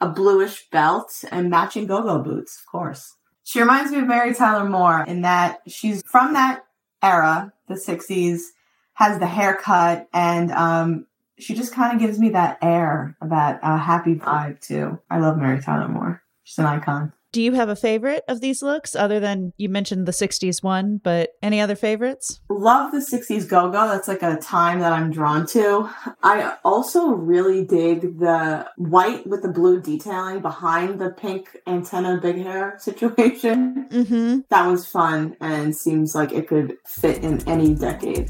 a 0.00 0.08
bluish 0.08 0.68
belt, 0.70 1.24
and 1.30 1.50
matching 1.50 1.86
go 1.86 2.02
go 2.02 2.22
boots, 2.22 2.58
of 2.58 2.70
course. 2.70 3.16
She 3.50 3.58
reminds 3.58 3.90
me 3.90 3.98
of 3.98 4.06
Mary 4.06 4.32
Tyler 4.32 4.68
Moore 4.68 5.02
in 5.08 5.22
that 5.22 5.62
she's 5.66 6.04
from 6.04 6.34
that 6.34 6.66
era, 7.02 7.52
the 7.66 7.74
60s, 7.74 8.42
has 8.92 9.18
the 9.18 9.26
haircut, 9.26 10.08
and 10.12 10.52
um, 10.52 11.08
she 11.36 11.54
just 11.54 11.72
kind 11.72 11.92
of 11.92 11.98
gives 11.98 12.20
me 12.20 12.28
that 12.28 12.58
air, 12.62 13.16
that 13.20 13.58
uh, 13.64 13.76
happy 13.76 14.14
vibe 14.14 14.60
too. 14.60 15.00
I 15.10 15.18
love 15.18 15.36
Mary 15.36 15.60
Tyler 15.60 15.88
Moore. 15.88 16.22
She's 16.44 16.58
an 16.58 16.66
icon. 16.66 17.12
Do 17.32 17.40
you 17.40 17.52
have 17.52 17.68
a 17.68 17.76
favorite 17.76 18.24
of 18.26 18.40
these 18.40 18.60
looks 18.60 18.96
other 18.96 19.20
than 19.20 19.52
you 19.56 19.68
mentioned 19.68 20.06
the 20.06 20.12
60s 20.12 20.64
one, 20.64 21.00
but 21.02 21.30
any 21.42 21.60
other 21.60 21.76
favorites? 21.76 22.40
Love 22.48 22.90
the 22.90 22.98
60s 22.98 23.48
go 23.48 23.70
go. 23.70 23.86
That's 23.86 24.08
like 24.08 24.22
a 24.22 24.36
time 24.36 24.80
that 24.80 24.92
I'm 24.92 25.12
drawn 25.12 25.46
to. 25.48 25.88
I 26.24 26.56
also 26.64 27.10
really 27.10 27.64
dig 27.64 28.18
the 28.18 28.66
white 28.76 29.26
with 29.28 29.42
the 29.42 29.48
blue 29.48 29.80
detailing 29.80 30.40
behind 30.40 31.00
the 31.00 31.10
pink 31.10 31.56
antenna 31.68 32.18
big 32.20 32.38
hair 32.38 32.76
situation. 32.80 33.88
Mm-hmm. 33.90 34.40
That 34.48 34.66
was 34.66 34.86
fun 34.86 35.36
and 35.40 35.76
seems 35.76 36.14
like 36.16 36.32
it 36.32 36.48
could 36.48 36.78
fit 36.84 37.22
in 37.22 37.48
any 37.48 37.74
decade. 37.74 38.28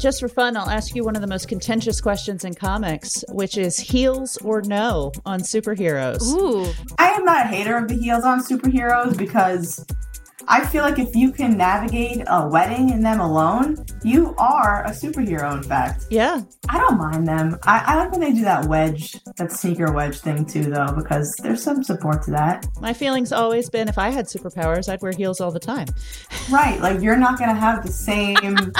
Just 0.00 0.20
for 0.20 0.28
fun, 0.28 0.56
I'll 0.56 0.70
ask 0.70 0.94
you 0.94 1.04
one 1.04 1.14
of 1.14 1.20
the 1.20 1.28
most 1.28 1.46
contentious 1.46 2.00
questions 2.00 2.44
in 2.44 2.54
comics, 2.54 3.22
which 3.28 3.58
is 3.58 3.78
heels 3.78 4.38
or 4.38 4.62
no 4.62 5.12
on 5.26 5.40
superheroes. 5.40 6.22
Ooh. 6.22 6.72
I 6.98 7.10
am 7.10 7.26
not 7.26 7.44
a 7.44 7.48
hater 7.48 7.76
of 7.76 7.86
the 7.86 7.96
heels 7.96 8.24
on 8.24 8.42
superheroes 8.42 9.14
because 9.14 9.84
I 10.52 10.66
feel 10.66 10.82
like 10.82 10.98
if 10.98 11.14
you 11.14 11.30
can 11.30 11.56
navigate 11.56 12.24
a 12.26 12.48
wedding 12.48 12.90
in 12.90 13.02
them 13.02 13.20
alone, 13.20 13.84
you 14.02 14.34
are 14.36 14.84
a 14.84 14.90
superhero, 14.90 15.56
in 15.56 15.62
fact. 15.62 16.06
Yeah. 16.10 16.42
I 16.68 16.78
don't 16.78 16.98
mind 16.98 17.26
them. 17.28 17.56
I, 17.62 17.84
I 17.86 17.94
like 17.96 18.10
when 18.10 18.20
they 18.20 18.32
do 18.32 18.42
that 18.42 18.64
wedge, 18.66 19.16
that 19.36 19.52
sneaker 19.52 19.92
wedge 19.92 20.18
thing 20.18 20.44
too, 20.44 20.64
though, 20.64 20.92
because 20.96 21.32
there's 21.42 21.62
some 21.62 21.84
support 21.84 22.22
to 22.24 22.32
that. 22.32 22.66
My 22.80 22.92
feeling's 22.92 23.32
always 23.32 23.70
been 23.70 23.88
if 23.88 23.96
I 23.96 24.10
had 24.10 24.26
superpowers, 24.26 24.88
I'd 24.88 25.00
wear 25.02 25.12
heels 25.12 25.40
all 25.40 25.52
the 25.52 25.60
time. 25.60 25.86
Right. 26.50 26.78
Like, 26.90 27.00
you're 27.02 27.16
not 27.16 27.38
going 27.38 27.50
to 27.50 27.60
have 27.60 27.84
the 27.86 27.92
same 27.92 28.72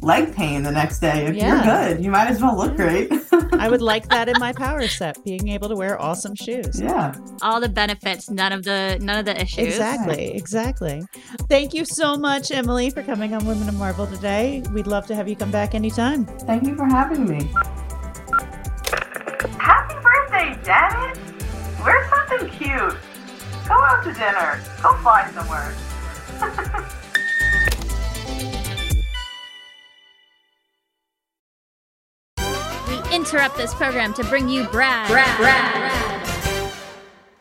leg 0.00 0.34
pain 0.34 0.62
the 0.62 0.70
next 0.70 1.00
day. 1.00 1.26
If 1.26 1.34
Yeah. 1.36 1.54
you're 1.54 1.94
good, 1.94 2.04
you 2.04 2.10
might 2.10 2.28
as 2.28 2.40
well 2.40 2.56
look 2.56 2.76
great. 2.76 3.10
I 3.52 3.68
would 3.68 3.82
like 3.82 4.08
that 4.08 4.28
in 4.28 4.36
my 4.38 4.52
power 4.64 4.86
set, 4.88 5.22
being 5.24 5.48
able 5.48 5.68
to 5.68 5.74
wear 5.74 6.00
awesome 6.00 6.34
shoes. 6.34 6.80
yeah. 6.80 7.14
All 7.42 7.60
the 7.60 7.68
benefits, 7.68 8.30
none 8.30 8.52
of 8.52 8.62
the 8.64 8.98
none 9.02 9.18
of 9.18 9.24
the 9.24 9.38
issues. 9.40 9.66
Exactly, 9.66 10.34
exactly. 10.34 11.02
Thank 11.48 11.74
you 11.74 11.84
so 11.84 12.16
much, 12.16 12.50
Emily, 12.50 12.90
for 12.90 13.02
coming 13.02 13.34
on 13.34 13.44
Women 13.46 13.68
of 13.68 13.74
Marvel 13.76 14.06
today. 14.06 14.62
We'd 14.72 14.86
love 14.86 15.06
to 15.06 15.14
have 15.14 15.28
you 15.28 15.36
come 15.36 15.50
back 15.50 15.74
anytime. 15.74 16.24
Thank 16.24 16.66
you 16.66 16.76
for 16.76 16.86
having 16.86 17.28
me. 17.28 17.50
Happy 19.58 19.94
birthday, 20.02 20.58
Janet! 20.64 21.18
Wear 21.82 22.08
something 22.10 22.48
cute. 22.50 22.96
Go 23.68 23.74
out 23.74 24.02
to 24.04 24.12
dinner. 24.12 24.60
Go 24.82 24.96
fly 24.98 25.30
somewhere. 25.32 25.74
We 32.88 33.14
interrupt 33.14 33.58
this 33.58 33.74
program 33.74 34.14
to 34.14 34.24
bring 34.24 34.48
you 34.48 34.64
Brad. 34.64 35.10
Brad. 35.10 35.36
Brad. 35.36 36.72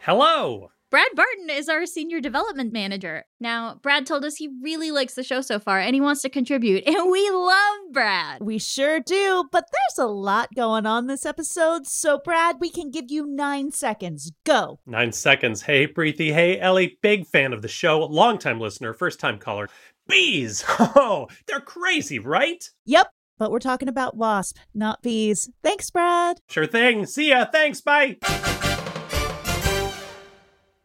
Hello. 0.01 0.71
Brad 0.89 1.09
Barton 1.15 1.49
is 1.49 1.67
our 1.67 1.85
senior 1.85 2.21
development 2.21 2.71
manager. 2.71 3.25
Now, 3.41 3.77
Brad 3.83 4.05
told 4.05 4.23
us 4.23 4.37
he 4.37 4.49
really 4.63 4.89
likes 4.89 5.15
the 5.15 5.23
show 5.23 5.41
so 5.41 5.59
far 5.59 5.79
and 5.79 5.93
he 5.93 5.99
wants 5.99 6.21
to 6.21 6.29
contribute, 6.29 6.87
and 6.87 7.11
we 7.11 7.29
love 7.29 7.77
Brad. 7.91 8.41
We 8.41 8.57
sure 8.57 9.01
do, 9.01 9.45
but 9.51 9.65
there's 9.71 10.05
a 10.05 10.09
lot 10.09 10.49
going 10.55 10.85
on 10.85 11.07
this 11.07 11.25
episode. 11.25 11.87
So, 11.87 12.19
Brad, 12.23 12.57
we 12.61 12.69
can 12.69 12.89
give 12.89 13.05
you 13.09 13.25
nine 13.25 13.71
seconds. 13.71 14.31
Go. 14.45 14.79
Nine 14.85 15.11
seconds. 15.11 15.63
Hey, 15.63 15.87
Preeti. 15.87 16.31
Hey, 16.33 16.57
Ellie. 16.57 16.97
Big 17.01 17.27
fan 17.27 17.51
of 17.51 17.61
the 17.61 17.67
show. 17.67 17.99
Longtime 18.05 18.61
listener, 18.61 18.93
first 18.93 19.19
time 19.19 19.39
caller. 19.39 19.69
Bees. 20.07 20.63
Oh, 20.79 21.27
they're 21.47 21.59
crazy, 21.59 22.17
right? 22.17 22.63
Yep, 22.85 23.11
but 23.37 23.51
we're 23.51 23.59
talking 23.59 23.89
about 23.89 24.15
Wasp, 24.15 24.57
not 24.73 25.01
bees. 25.01 25.49
Thanks, 25.61 25.89
Brad. 25.89 26.39
Sure 26.49 26.65
thing. 26.65 27.05
See 27.05 27.29
ya. 27.29 27.45
Thanks. 27.51 27.81
Bye. 27.81 28.17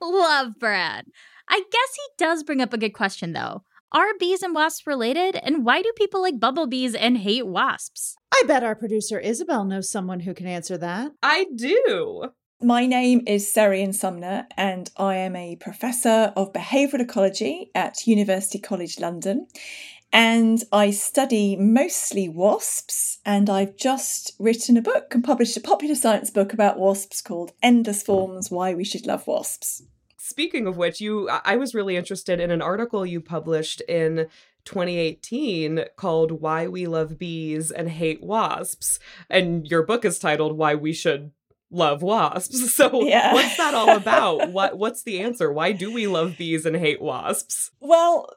Love 0.02 0.58
Brad. 0.58 1.06
I 1.48 1.62
guess 1.70 1.94
he 1.94 2.24
does 2.24 2.42
bring 2.42 2.60
up 2.60 2.72
a 2.72 2.78
good 2.78 2.92
question, 2.92 3.32
though. 3.32 3.62
Are 3.92 4.16
bees 4.18 4.42
and 4.42 4.54
wasps 4.54 4.86
related? 4.86 5.36
And 5.36 5.64
why 5.64 5.82
do 5.82 5.92
people 5.96 6.22
like 6.22 6.40
bumblebees 6.40 6.94
and 6.94 7.18
hate 7.18 7.46
wasps? 7.46 8.16
I 8.32 8.42
bet 8.46 8.64
our 8.64 8.74
producer 8.74 9.18
Isabel 9.18 9.64
knows 9.64 9.90
someone 9.90 10.20
who 10.20 10.34
can 10.34 10.46
answer 10.46 10.78
that. 10.78 11.12
I 11.22 11.46
do. 11.54 12.30
My 12.60 12.86
name 12.86 13.22
is 13.26 13.52
Seirian 13.54 13.94
Sumner, 13.94 14.46
and 14.56 14.90
I 14.96 15.16
am 15.16 15.36
a 15.36 15.56
professor 15.56 16.32
of 16.36 16.52
behavioural 16.52 17.00
ecology 17.00 17.70
at 17.74 18.06
University 18.06 18.58
College 18.58 18.98
London. 18.98 19.46
And 20.12 20.62
I 20.72 20.90
study 20.90 21.56
mostly 21.56 22.28
wasps, 22.28 23.18
and 23.24 23.50
I've 23.50 23.76
just 23.76 24.32
written 24.38 24.76
a 24.76 24.82
book 24.82 25.14
and 25.14 25.24
published 25.24 25.56
a 25.56 25.60
popular 25.60 25.94
science 25.94 26.30
book 26.30 26.52
about 26.52 26.78
wasps 26.78 27.20
called 27.20 27.52
Endless 27.62 28.02
Forms 28.02 28.50
Why 28.50 28.74
We 28.74 28.84
Should 28.84 29.06
Love 29.06 29.26
Wasps. 29.26 29.82
Speaking 30.32 30.66
of 30.66 30.78
which, 30.78 30.98
you 30.98 31.28
I 31.28 31.56
was 31.56 31.74
really 31.74 31.94
interested 31.96 32.40
in 32.40 32.50
an 32.50 32.62
article 32.62 33.04
you 33.04 33.20
published 33.20 33.82
in 33.82 34.28
2018 34.64 35.84
called 35.96 36.40
Why 36.40 36.66
We 36.66 36.86
Love 36.86 37.18
Bees 37.18 37.70
and 37.70 37.90
Hate 37.90 38.22
Wasps. 38.22 38.98
And 39.28 39.66
your 39.66 39.82
book 39.82 40.06
is 40.06 40.18
titled 40.18 40.56
Why 40.56 40.74
We 40.74 40.94
Should 40.94 41.32
Love 41.70 42.02
Wasps. 42.02 42.74
So 42.74 43.04
Yeah. 43.04 43.34
what's 43.34 43.56
that 43.58 43.74
all 43.74 43.94
about? 43.96 44.50
what 44.50 44.78
what's 44.82 45.02
the 45.02 45.20
answer? 45.20 45.52
Why 45.52 45.72
do 45.72 45.92
we 45.92 46.06
love 46.06 46.38
bees 46.38 46.64
and 46.64 46.76
hate 46.76 47.02
wasps? 47.02 47.70
Well, 47.80 48.30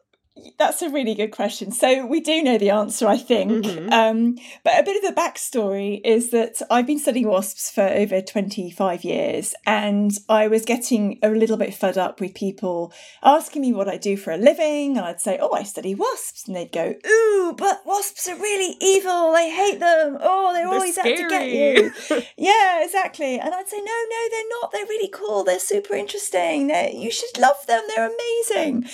that's 0.58 0.82
a 0.82 0.89
really 0.89 1.15
good 1.15 1.32
question. 1.32 1.71
So 1.71 2.06
we 2.06 2.19
do 2.19 2.43
know 2.43 2.58
the 2.58 2.69
answer, 2.69 3.08
I 3.08 3.17
think. 3.17 3.65
Mhm. 3.65 3.91
Um, 3.91 4.38
but 4.63 4.78
a 4.78 4.84
bit 4.84 4.98
of 4.98 5.15
the 5.15 5.19
backstory 5.19 6.02
is 6.04 6.32
that 6.32 6.62
I've 6.69 6.86
been 6.86 7.00
studying 7.00 7.28
wasps 7.28 7.71
for 7.71 7.84
over 7.84 8.21
25 8.21 9.04
years, 9.04 9.54
and 9.65 10.12
I 10.28 10.48
was 10.48 10.65
getting 10.65 11.19
a 11.24 11.30
little 11.30 11.58
bit 11.58 11.74
fed 11.74 11.98
up 11.98 12.19
with 12.19 12.34
people 12.34 12.91
asking 13.24 13.62
me 13.62 13.74
what 13.74 13.88
I 13.88 13.98
do 13.98 14.17
for 14.17 14.32
a 14.32 14.38
living. 14.38 14.98
And 14.98 15.06
I'd 15.06 15.21
say, 15.21 15.38
Oh, 15.41 15.54
I 15.54 15.63
study 15.63 15.95
wasps. 15.95 16.48
And 16.48 16.56
they'd 16.56 16.71
go, 16.71 16.95
Ooh, 17.08 17.56
but 17.58 17.86
wasps 17.86 18.28
are 18.28 18.36
really 18.36 18.76
evil. 18.82 19.34
I 19.36 19.50
hate 19.50 19.80
them. 19.80 20.17
Oh, 20.21 20.52
they're, 20.54 20.65
They're 20.65 20.74
always 20.74 20.98
out 20.98 21.06
to 21.06 21.30
get 21.30 21.50
you. 21.50 21.91
yeah, 22.38 22.84
exactly. 22.84 23.39
And 23.39 23.54
I'd 23.54 23.69
say, 23.69 23.78
No, 23.78 23.86
no, 23.86 24.30
they're 24.32 24.50
not. 24.62 24.71
They're 24.71 24.86
really 24.86 25.10
cool. 25.10 25.43
They're 25.43 25.60
super 25.60 25.93
interesting. 25.95 26.67
They're, 26.67 26.89
you 26.89 27.12
should 27.12 27.38
love 27.39 27.65
them. 27.67 27.84
They're 27.88 28.10
amazing 28.10 28.86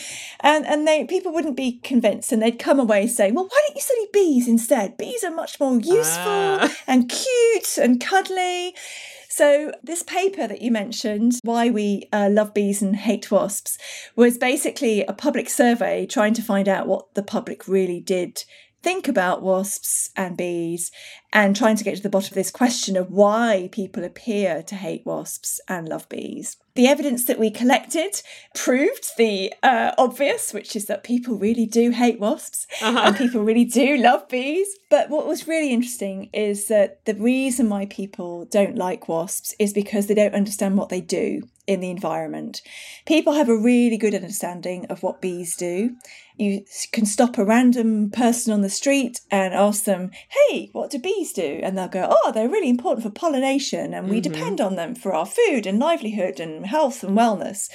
and 0.42 0.66
and 0.66 0.88
they 0.88 1.06
people 1.06 1.31
wouldn't 1.34 1.58
be 1.58 1.80
convinced 1.80 2.32
and 2.32 2.42
they'd 2.42 2.60
come 2.60 2.80
away 2.80 3.08
saying 3.08 3.34
well 3.34 3.46
why 3.46 3.62
don't 3.68 3.76
you 3.76 3.82
study 3.82 4.08
bees 4.14 4.48
instead 4.48 4.98
bees 4.98 5.24
are 5.24 5.32
much 5.32 5.60
more 5.60 5.78
useful 5.80 5.98
Ah. 6.26 6.76
and 6.88 7.10
cute 7.10 7.78
and 7.78 8.00
cuddly 8.00 8.76
so 9.30 9.72
this 9.82 10.04
paper 10.04 10.46
that 10.48 10.62
you 10.62 10.72
mentioned 10.72 11.34
why 11.44 11.70
we 11.70 12.08
uh, 12.12 12.28
love 12.30 12.54
bees 12.54 12.82
and 12.82 12.96
hate 12.98 13.32
wasps 13.32 13.78
was 14.16 14.38
basically 14.38 15.04
a 15.06 15.14
public 15.14 15.50
survey 15.50 16.06
trying 16.06 16.34
to 16.34 16.42
find 16.42 16.68
out 16.68 16.86
what 16.88 17.14
the 17.16 17.24
public 17.24 17.68
really 17.68 18.02
did 18.02 18.44
think 18.84 19.08
about 19.08 19.44
wasps 19.44 20.10
and 20.18 20.36
bees 20.36 20.92
and 21.32 21.56
trying 21.56 21.76
to 21.76 21.84
get 21.84 21.96
to 21.96 22.02
the 22.02 22.10
bottom 22.10 22.30
of 22.32 22.34
this 22.36 22.50
question 22.52 22.98
of 22.98 23.12
why 23.12 23.70
people 23.72 24.04
appear 24.04 24.64
to 24.64 24.76
hate 24.76 25.06
wasps 25.06 25.62
and 25.68 25.88
love 25.88 26.10
bees. 26.10 26.58
The 26.76 26.88
evidence 26.88 27.26
that 27.26 27.38
we 27.40 27.52
collected 27.52 28.22
proved 28.56 29.18
the 29.18 29.54
uh, 29.62 29.92
obvious, 29.98 30.54
which 30.54 30.76
is 30.76 30.86
that 30.86 31.04
people 31.04 31.36
really 31.36 31.66
do 31.66 31.92
hate 31.92 32.20
wasps 32.20 32.66
and 32.82 33.16
people 33.16 33.44
really 33.44 33.66
do 33.66 33.98
love 33.98 34.28
bees. 34.30 34.68
But 34.90 35.10
what 35.10 35.28
was 35.28 35.48
really 35.48 35.72
interesting 35.72 36.30
is 36.34 36.68
that 36.68 37.04
the 37.06 37.16
reason 37.16 37.70
why 37.70 37.86
people 37.88 38.46
don't 38.46 38.76
like 38.78 39.08
wasps 39.08 39.54
is 39.60 39.74
because 39.74 40.08
they 40.08 40.14
don't 40.16 40.34
understand 40.36 40.78
what 40.78 40.90
they 40.90 41.02
do 41.02 41.42
in 41.68 41.80
the 41.80 41.92
environment. 41.92 42.62
People 43.06 43.34
have 43.34 43.48
a 43.48 43.56
really 43.58 43.96
good 43.98 44.16
understanding 44.16 44.86
of 44.88 45.04
what 45.04 45.22
bees 45.22 45.56
do. 45.56 45.96
You 46.36 46.66
can 46.92 47.06
stop 47.06 47.38
a 47.38 47.46
random 47.46 48.10
person 48.10 48.52
on 48.52 48.62
the 48.62 48.70
street 48.70 49.22
and 49.30 49.54
ask 49.54 49.84
them, 49.84 50.10
Hey, 50.50 50.70
what 50.74 50.90
do 50.90 50.98
bees 51.00 51.32
do? 51.32 51.60
And 51.62 51.78
they'll 51.78 51.88
go, 51.88 52.08
Oh, 52.10 52.32
they're 52.32 52.50
really 52.50 52.70
important 52.70 53.04
for 53.06 53.12
pollination 53.12 53.94
and 53.94 54.10
we 54.10 54.20
Mhm. 54.20 54.24
depend 54.24 54.60
on 54.62 54.76
them 54.76 54.96
for 54.96 55.14
our 55.14 55.26
food 55.28 55.66
and 55.68 55.80
livelihood 55.80 56.40
and 56.40 56.61
health 56.64 57.04
and 57.04 57.18
wellness. 57.18 57.70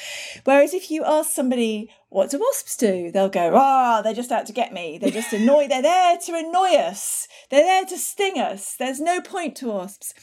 Whereas 0.44 0.74
if 0.74 0.90
you 0.90 1.04
ask 1.04 1.30
somebody, 1.30 1.90
What 2.08 2.30
do 2.30 2.38
wasps 2.38 2.76
do? 2.76 3.10
They'll 3.10 3.28
go, 3.28 3.52
Ah, 3.54 4.02
they're 4.02 4.14
just 4.14 4.32
out 4.32 4.46
to 4.46 4.52
get 4.52 4.72
me. 4.72 4.98
They're 4.98 5.10
just 5.10 5.32
annoy. 5.32 5.68
They're 5.68 5.82
there 5.82 6.16
to 6.16 6.34
annoy 6.34 6.76
us. 6.76 7.28
They're 7.50 7.64
there 7.64 7.84
to 7.84 7.98
sting 7.98 8.38
us. 8.38 8.76
There's 8.78 9.00
no 9.00 9.20
point 9.20 9.56
to 9.56 9.68
wasps. 9.68 10.14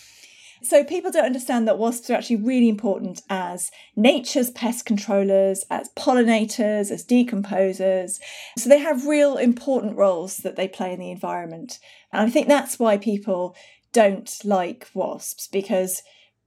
So 0.63 0.81
people 0.85 1.11
don't 1.11 1.25
understand 1.25 1.67
that 1.67 1.77
wasps 1.77 2.09
are 2.09 2.13
actually 2.13 2.37
really 2.37 2.69
important 2.69 3.21
as 3.29 3.69
nature's 3.97 4.49
pest 4.49 4.85
controllers, 4.85 5.65
as 5.69 5.89
pollinators, 5.97 6.89
as 6.89 7.05
decomposers. 7.05 8.19
So 8.57 8.69
they 8.69 8.79
have 8.79 9.05
real 9.05 9.35
important 9.35 9.97
roles 9.97 10.37
that 10.37 10.55
they 10.55 10.69
play 10.69 10.93
in 10.93 11.01
the 11.01 11.11
environment. 11.11 11.79
And 12.13 12.21
I 12.25 12.29
think 12.29 12.47
that's 12.47 12.79
why 12.79 12.97
people 12.97 13.57
don't 13.91 14.33
like 14.45 14.87
wasps 14.93 15.47
because 15.47 16.01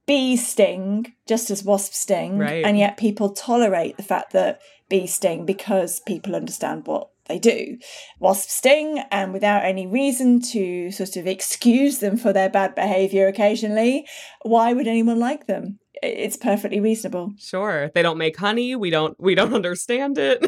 bees 0.07 0.47
sting 0.47 1.13
just 1.27 1.51
as 1.51 1.63
wasps 1.63 1.99
sting, 1.99 2.37
Right. 2.39 2.65
and 2.65 2.77
yet 2.77 2.97
people 2.97 3.29
tolerate 3.29 3.97
the 3.97 4.03
fact 4.03 4.33
that 4.33 4.59
bees 4.89 5.13
sting 5.13 5.45
because 5.45 5.99
people 6.07 6.35
understand 6.35 6.87
what 6.87 7.09
they 7.27 7.37
do. 7.37 7.77
Wasps 8.19 8.53
sting, 8.53 8.99
and 9.11 9.33
without 9.33 9.65
any 9.65 9.85
reason 9.85 10.39
to 10.53 10.89
sort 10.91 11.17
of 11.17 11.27
excuse 11.27 11.99
them 11.99 12.15
for 12.15 12.31
their 12.31 12.49
bad 12.49 12.73
behaviour 12.73 13.27
occasionally, 13.27 14.07
why 14.43 14.71
would 14.73 14.87
anyone 14.87 15.19
like 15.19 15.45
them? 15.45 15.79
It's 16.01 16.37
perfectly 16.37 16.79
reasonable. 16.79 17.33
Sure. 17.37 17.89
They 17.93 18.01
don't 18.01 18.17
make 18.17 18.37
honey. 18.37 18.75
We 18.75 18.89
don't 18.89 19.15
we 19.19 19.35
don't 19.35 19.53
understand 19.61 20.17
it. 20.17 20.45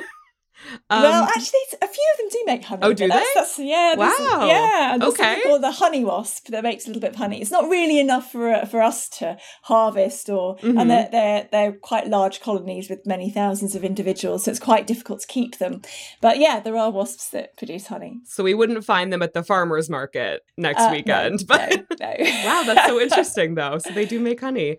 Um, 0.90 1.02
well, 1.04 1.24
actually, 1.24 1.60
a 1.82 1.88
few 1.88 2.06
of 2.14 2.18
them 2.20 2.28
do 2.32 2.44
make 2.46 2.64
honey. 2.64 2.82
Oh, 2.84 2.94
do 2.94 3.08
that's, 3.08 3.26
they? 3.34 3.40
That's, 3.40 3.60
yeah. 3.60 3.96
Wow. 3.96 4.46
Yeah. 4.48 4.98
There's 5.00 5.14
Okay. 5.14 5.24
something 5.24 5.44
called 5.44 5.64
the 5.64 5.72
honey 5.72 6.04
wasp 6.04 6.48
that 6.50 6.64
makes 6.64 6.86
a 6.86 6.88
little 6.90 7.02
bit 7.02 7.12
of 7.12 7.16
honey. 7.16 7.42
It's 7.42 7.52
not 7.52 7.70
really 7.70 8.00
enough 8.00 8.32
for 8.32 8.66
for 8.66 8.82
us 8.82 9.08
to 9.20 9.38
harvest, 9.64 10.30
or 10.30 10.58
Mhm. 10.58 10.80
and 10.82 10.92
they're, 10.92 11.10
they're 11.12 11.48
they're 11.52 11.72
quite 11.74 12.08
large 12.08 12.42
colonies 12.42 12.90
with 12.90 13.06
many 13.06 13.30
thousands 13.30 13.74
of 13.76 13.84
individuals, 13.84 14.44
so 14.44 14.52
it's 14.52 14.60
quite 14.60 14.86
difficult 14.86 15.22
to 15.22 15.28
keep 15.28 15.58
them. 15.58 15.82
But 16.22 16.40
yeah, 16.40 16.60
there 16.60 16.76
are 16.76 16.92
wasps 16.92 17.30
that 17.30 17.56
produce 17.58 17.88
honey. 17.88 18.20
so 18.26 18.44
we 18.44 18.54
wouldn't 18.54 18.84
find 18.86 19.12
them 19.14 19.22
at 19.22 19.34
the 19.34 19.44
farmers 19.44 19.90
market 19.90 20.42
next 20.58 20.82
Uh, 20.82 20.88
no, 20.88 20.92
weekend. 20.92 21.44
but 21.48 21.70
no, 21.72 21.84
no. 22.00 22.14
wow, 22.46 22.64
that's 22.66 22.86
so 22.88 23.00
interesting 23.00 23.56
though. 23.56 23.78
So 23.80 23.92
they 23.92 24.06
do 24.06 24.20
make 24.20 24.42
honey. 24.42 24.78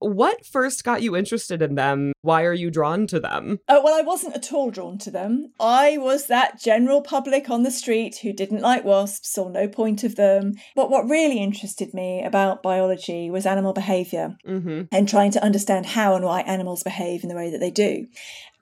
What 0.00 0.44
first 0.46 0.82
got 0.82 1.02
you 1.02 1.14
interested 1.14 1.62
in 1.62 1.74
them? 1.74 2.12
Why 2.22 2.44
are 2.44 2.54
you 2.54 2.70
drawn 2.70 3.06
to 3.08 3.20
them? 3.20 3.60
Oh, 3.68 3.82
well, 3.82 3.94
I 3.94 4.00
wasn't 4.02 4.34
at 4.34 4.52
all 4.52 4.70
drawn 4.70 4.98
to 4.98 5.10
them. 5.10 5.52
I 5.60 5.98
was 5.98 6.26
that 6.26 6.58
general 6.60 7.02
public 7.02 7.48
on 7.50 7.62
the 7.62 7.70
street 7.70 8.16
who 8.22 8.32
didn't 8.32 8.62
like 8.62 8.84
wasps, 8.84 9.30
saw 9.30 9.48
no 9.48 9.68
point 9.68 10.02
of 10.02 10.16
them. 10.16 10.54
But 10.74 10.90
what 10.90 11.08
really 11.08 11.38
interested 11.38 11.92
me 11.94 12.24
about 12.24 12.62
biology 12.62 13.30
was 13.30 13.46
animal 13.46 13.72
behaviour 13.72 14.36
Mm-hmm. 14.46 14.82
and 14.90 15.08
trying 15.08 15.30
to 15.32 15.44
understand 15.44 15.86
how 15.86 16.14
and 16.14 16.24
why 16.24 16.40
animals 16.42 16.82
behave 16.82 17.22
in 17.22 17.28
the 17.28 17.36
way 17.36 17.50
that 17.50 17.58
they 17.60 17.70
do. 17.70 18.06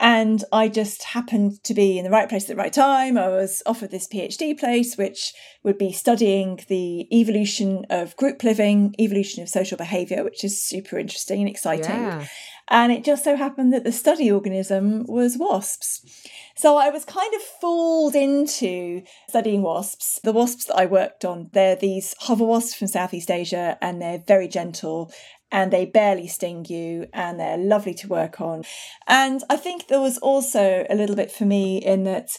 And 0.00 0.44
I 0.52 0.68
just 0.68 1.02
happened 1.02 1.62
to 1.64 1.74
be 1.74 1.98
in 1.98 2.04
the 2.04 2.11
right 2.11 2.28
place 2.28 2.44
at 2.44 2.48
the 2.48 2.62
right 2.62 2.72
time. 2.72 3.18
I 3.18 3.28
was 3.28 3.62
offered 3.66 3.90
this 3.90 4.06
PhD 4.06 4.58
place, 4.58 4.96
which 4.96 5.32
would 5.64 5.76
be 5.76 5.92
studying 5.92 6.61
the 6.68 7.08
evolution 7.12 7.84
of 7.90 8.16
group 8.16 8.44
living, 8.44 8.94
evolution 9.00 9.42
of 9.42 9.48
social 9.48 9.76
behaviour, 9.76 10.22
which 10.22 10.44
is 10.44 10.62
super 10.62 10.98
interesting 10.98 11.40
and 11.40 11.50
exciting. 11.50 12.02
Yeah. 12.02 12.26
And 12.70 12.92
it 12.92 13.02
just 13.02 13.24
so 13.24 13.34
happened 13.34 13.72
that 13.72 13.84
the 13.84 13.92
study 13.92 14.30
organism 14.30 15.04
was 15.06 15.38
wasps. 15.38 16.02
So 16.54 16.76
I 16.76 16.90
was 16.90 17.04
kind 17.04 17.32
of 17.34 17.40
fooled 17.40 18.14
into 18.14 19.02
studying 19.28 19.62
wasps. 19.62 20.20
The 20.22 20.32
wasps 20.32 20.66
that 20.66 20.76
I 20.76 20.84
worked 20.84 21.24
on, 21.24 21.48
they're 21.52 21.76
these 21.76 22.14
hover 22.20 22.44
wasps 22.44 22.74
from 22.74 22.88
Southeast 22.88 23.30
Asia, 23.30 23.78
and 23.80 24.02
they're 24.02 24.22
very 24.26 24.48
gentle 24.48 25.11
and 25.50 25.72
they 25.72 25.87
barely 25.87 26.26
sting 26.28 26.66
you 26.68 27.06
and 27.12 27.38
they're 27.40 27.56
lovely 27.58 27.94
to 27.94 28.08
work 28.08 28.40
on. 28.40 28.64
And 29.06 29.42
I 29.48 29.56
think 29.56 29.88
there 29.88 30.00
was 30.00 30.18
also 30.18 30.87
a 30.90 30.94
little 30.94 31.16
bit 31.16 31.30
for 31.30 31.44
me 31.44 31.78
in 31.78 32.04
that 32.04 32.37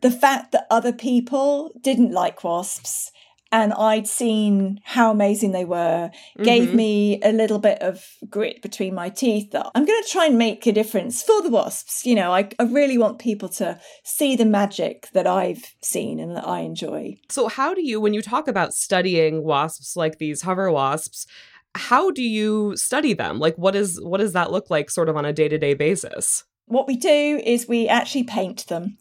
the 0.00 0.10
fact 0.10 0.52
that 0.52 0.66
other 0.70 0.92
people 0.92 1.70
didn't 1.80 2.12
like 2.12 2.44
wasps 2.44 3.10
and 3.54 3.74
I'd 3.74 4.06
seen 4.08 4.80
how 4.82 5.10
amazing 5.10 5.52
they 5.52 5.66
were 5.66 6.10
gave 6.42 6.70
Mhm. 6.70 6.74
me 6.74 7.20
a 7.22 7.32
little 7.32 7.58
bit 7.58 7.82
of 7.82 8.02
grit 8.30 8.62
between 8.62 8.94
my 8.94 9.10
teeth 9.10 9.50
that 9.50 9.70
I'm 9.74 9.84
going 9.84 10.02
to 10.02 10.08
try 10.08 10.24
and 10.24 10.38
make 10.38 10.66
a 10.66 10.72
difference 10.72 11.22
for 11.22 11.42
the 11.42 11.50
wasps. 11.50 12.06
You 12.06 12.14
know, 12.14 12.32
I, 12.32 12.48
I 12.58 12.62
really 12.62 12.96
want 12.96 13.18
people 13.18 13.50
to 13.50 13.78
see 14.04 14.36
the 14.36 14.46
magic 14.46 15.10
that 15.12 15.26
I've 15.26 15.74
seen 15.82 16.18
and 16.18 16.34
that 16.34 16.48
I 16.48 16.60
enjoy. 16.60 17.16
So 17.28 17.48
how 17.48 17.74
do 17.74 17.86
you 17.86 18.00
when 18.00 18.14
you 18.14 18.22
talk 18.22 18.48
about 18.48 18.72
studying 18.72 19.44
wasps 19.44 19.96
like 19.96 20.16
these 20.18 20.40
hover 20.42 20.72
wasps, 20.72 21.26
how 21.74 22.10
do 22.10 22.22
you 22.22 22.76
study 22.76 23.14
them? 23.14 23.38
Like 23.38 23.56
what 23.56 23.74
is 23.74 24.00
what 24.00 24.18
does 24.18 24.32
that 24.32 24.50
look 24.50 24.70
like 24.70 24.90
sort 24.90 25.08
of 25.08 25.16
on 25.16 25.24
a 25.24 25.32
day-to-day 25.32 25.74
basis? 25.74 26.44
What 26.66 26.86
we 26.86 26.96
do 26.96 27.40
is 27.44 27.68
we 27.68 27.88
actually 27.88 28.24
paint 28.24 28.66
them. 28.68 28.98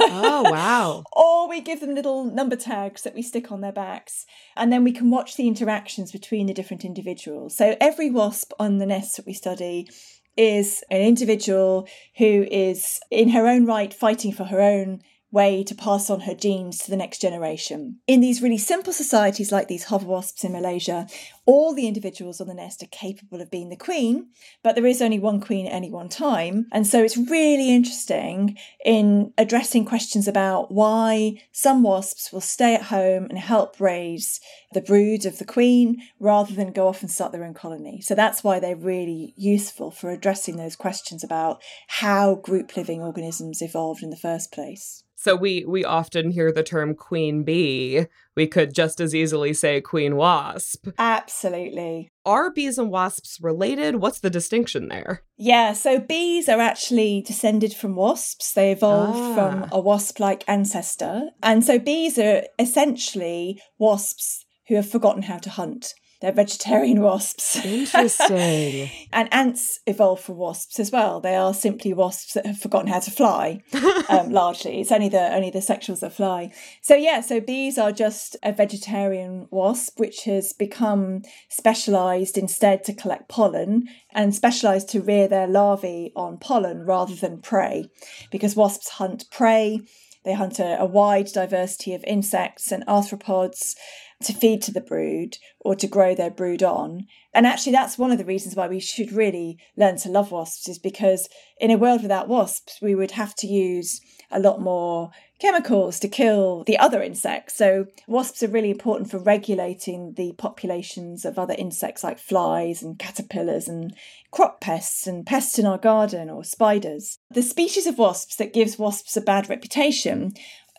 Oh, 0.00 0.50
wow. 0.50 1.04
or 1.12 1.48
we 1.48 1.60
give 1.60 1.80
them 1.80 1.94
little 1.94 2.24
number 2.24 2.56
tags 2.56 3.02
that 3.02 3.14
we 3.14 3.22
stick 3.22 3.52
on 3.52 3.60
their 3.60 3.72
backs, 3.72 4.24
and 4.56 4.72
then 4.72 4.84
we 4.84 4.92
can 4.92 5.10
watch 5.10 5.36
the 5.36 5.48
interactions 5.48 6.12
between 6.12 6.46
the 6.46 6.54
different 6.54 6.84
individuals. 6.84 7.56
So 7.56 7.76
every 7.80 8.10
wasp 8.10 8.52
on 8.58 8.78
the 8.78 8.86
nest 8.86 9.16
that 9.16 9.26
we 9.26 9.32
study 9.32 9.88
is 10.36 10.82
an 10.90 11.02
individual 11.02 11.86
who 12.16 12.46
is 12.50 12.98
in 13.10 13.28
her 13.30 13.46
own 13.46 13.66
right 13.66 13.92
fighting 13.92 14.32
for 14.32 14.44
her 14.44 14.60
own 14.60 15.02
way 15.32 15.64
to 15.64 15.74
pass 15.74 16.10
on 16.10 16.20
her 16.20 16.34
genes 16.34 16.78
to 16.78 16.90
the 16.90 16.96
next 16.96 17.20
generation. 17.20 17.98
In 18.06 18.20
these 18.20 18.42
really 18.42 18.58
simple 18.58 18.92
societies 18.92 19.50
like 19.50 19.66
these 19.66 19.84
hover 19.84 20.06
wasps 20.06 20.44
in 20.44 20.52
Malaysia, 20.52 21.06
all 21.46 21.74
the 21.74 21.88
individuals 21.88 22.40
on 22.40 22.46
the 22.46 22.54
nest 22.54 22.82
are 22.82 22.86
capable 22.92 23.40
of 23.40 23.50
being 23.50 23.70
the 23.70 23.76
queen, 23.76 24.28
but 24.62 24.74
there 24.74 24.86
is 24.86 25.02
only 25.02 25.18
one 25.18 25.40
queen 25.40 25.66
at 25.66 25.72
any 25.72 25.90
one 25.90 26.08
time. 26.08 26.66
And 26.70 26.86
so 26.86 27.02
it's 27.02 27.16
really 27.16 27.74
interesting 27.74 28.56
in 28.84 29.32
addressing 29.38 29.86
questions 29.86 30.28
about 30.28 30.70
why 30.70 31.42
some 31.50 31.82
wasps 31.82 32.30
will 32.32 32.42
stay 32.42 32.74
at 32.74 32.82
home 32.82 33.26
and 33.30 33.38
help 33.38 33.80
raise 33.80 34.38
the 34.72 34.82
brood 34.82 35.24
of 35.24 35.38
the 35.38 35.44
queen 35.44 35.96
rather 36.20 36.54
than 36.54 36.72
go 36.72 36.88
off 36.88 37.00
and 37.00 37.10
start 37.10 37.32
their 37.32 37.44
own 37.44 37.54
colony. 37.54 38.00
So 38.02 38.14
that's 38.14 38.44
why 38.44 38.60
they're 38.60 38.76
really 38.76 39.32
useful 39.36 39.90
for 39.90 40.10
addressing 40.10 40.56
those 40.56 40.76
questions 40.76 41.24
about 41.24 41.62
how 41.88 42.34
group 42.36 42.76
living 42.76 43.00
organisms 43.02 43.62
evolved 43.62 44.02
in 44.02 44.10
the 44.10 44.16
first 44.16 44.52
place. 44.52 45.04
So 45.22 45.36
we 45.36 45.64
we 45.64 45.84
often 45.84 46.32
hear 46.32 46.50
the 46.50 46.64
term 46.64 46.96
queen 46.96 47.44
bee. 47.44 48.06
We 48.34 48.48
could 48.48 48.74
just 48.74 49.00
as 49.00 49.14
easily 49.14 49.54
say 49.54 49.80
queen 49.80 50.16
wasp. 50.16 50.88
Absolutely. 50.98 52.10
Are 52.26 52.50
bees 52.50 52.76
and 52.76 52.90
wasps 52.90 53.38
related? 53.40 53.96
What's 53.96 54.18
the 54.18 54.30
distinction 54.30 54.88
there? 54.88 55.22
Yeah, 55.36 55.74
so 55.74 56.00
bees 56.00 56.48
are 56.48 56.58
actually 56.60 57.22
descended 57.24 57.72
from 57.72 57.94
wasps. 57.94 58.52
They 58.52 58.72
evolved 58.72 59.16
Ah. 59.16 59.34
from 59.36 59.68
a 59.70 59.80
wasp 59.80 60.18
like 60.18 60.42
ancestor. 60.48 61.30
And 61.40 61.64
so 61.64 61.78
bees 61.78 62.18
are 62.18 62.42
essentially 62.58 63.60
wasps 63.78 64.44
who 64.66 64.74
have 64.74 64.90
forgotten 64.90 65.22
how 65.22 65.38
to 65.38 65.50
hunt. 65.50 65.94
They're 66.22 66.30
vegetarian 66.30 67.02
wasps. 67.02 67.56
Interesting. 67.64 68.88
and 69.12 69.28
ants 69.34 69.80
evolved 69.88 70.22
from 70.22 70.36
wasps 70.36 70.78
as 70.78 70.92
well. 70.92 71.20
They 71.20 71.34
are 71.34 71.52
simply 71.52 71.92
wasps 71.92 72.34
that 72.34 72.46
have 72.46 72.58
forgotten 72.58 72.86
how 72.86 73.00
to 73.00 73.10
fly. 73.10 73.62
Um, 74.08 74.30
largely, 74.30 74.80
it's 74.80 74.92
only 74.92 75.08
the 75.08 75.32
only 75.32 75.48
the 75.50 75.60
sexuals 75.60 76.00
that 76.00 76.12
fly. 76.12 76.52
So 76.82 76.94
yeah, 76.94 77.20
so 77.20 77.40
bees 77.40 77.78
are 77.78 77.92
just 77.92 78.36
a 78.42 78.52
vegetarian 78.52 79.48
wasp 79.50 79.98
which 79.98 80.24
has 80.24 80.52
become 80.52 81.22
specialised 81.48 82.36
instead 82.36 82.84
to 82.84 82.94
collect 82.94 83.28
pollen 83.28 83.88
and 84.12 84.34
specialised 84.34 84.90
to 84.90 85.00
rear 85.00 85.28
their 85.28 85.46
larvae 85.46 86.12
on 86.14 86.36
pollen 86.36 86.84
rather 86.84 87.14
than 87.14 87.40
prey, 87.40 87.90
because 88.30 88.54
wasps 88.56 88.90
hunt 88.90 89.24
prey. 89.30 89.80
They 90.24 90.34
hunt 90.34 90.58
a, 90.58 90.80
a 90.80 90.84
wide 90.84 91.26
diversity 91.26 91.94
of 91.94 92.04
insects 92.04 92.70
and 92.70 92.86
arthropods 92.86 93.74
to 94.22 94.32
feed 94.32 94.62
to 94.62 94.72
the 94.72 94.80
brood 94.80 95.38
or 95.60 95.74
to 95.76 95.86
grow 95.86 96.14
their 96.14 96.30
brood 96.30 96.62
on. 96.62 97.06
And 97.34 97.46
actually, 97.46 97.72
that's 97.72 97.98
one 97.98 98.10
of 98.10 98.18
the 98.18 98.24
reasons 98.24 98.56
why 98.56 98.68
we 98.68 98.80
should 98.80 99.12
really 99.12 99.58
learn 99.76 99.96
to 99.98 100.08
love 100.08 100.30
wasps, 100.30 100.68
is 100.68 100.78
because 100.78 101.28
in 101.60 101.70
a 101.70 101.78
world 101.78 102.02
without 102.02 102.28
wasps, 102.28 102.78
we 102.82 102.94
would 102.94 103.12
have 103.12 103.34
to 103.36 103.46
use 103.46 104.00
a 104.30 104.40
lot 104.40 104.60
more 104.60 105.10
chemicals 105.38 105.98
to 105.98 106.08
kill 106.08 106.62
the 106.64 106.78
other 106.78 107.02
insects. 107.02 107.56
So, 107.56 107.86
wasps 108.06 108.42
are 108.42 108.48
really 108.48 108.70
important 108.70 109.10
for 109.10 109.18
regulating 109.18 110.14
the 110.16 110.32
populations 110.38 111.24
of 111.24 111.38
other 111.38 111.54
insects 111.58 112.04
like 112.04 112.18
flies 112.18 112.82
and 112.82 112.98
caterpillars 112.98 113.68
and 113.68 113.94
crop 114.30 114.60
pests 114.60 115.06
and 115.06 115.26
pests 115.26 115.58
in 115.58 115.66
our 115.66 115.78
garden 115.78 116.30
or 116.30 116.44
spiders. 116.44 117.18
The 117.30 117.42
species 117.42 117.86
of 117.86 117.98
wasps 117.98 118.36
that 118.36 118.54
gives 118.54 118.78
wasps 118.78 119.16
a 119.16 119.20
bad 119.20 119.48
reputation 119.48 120.32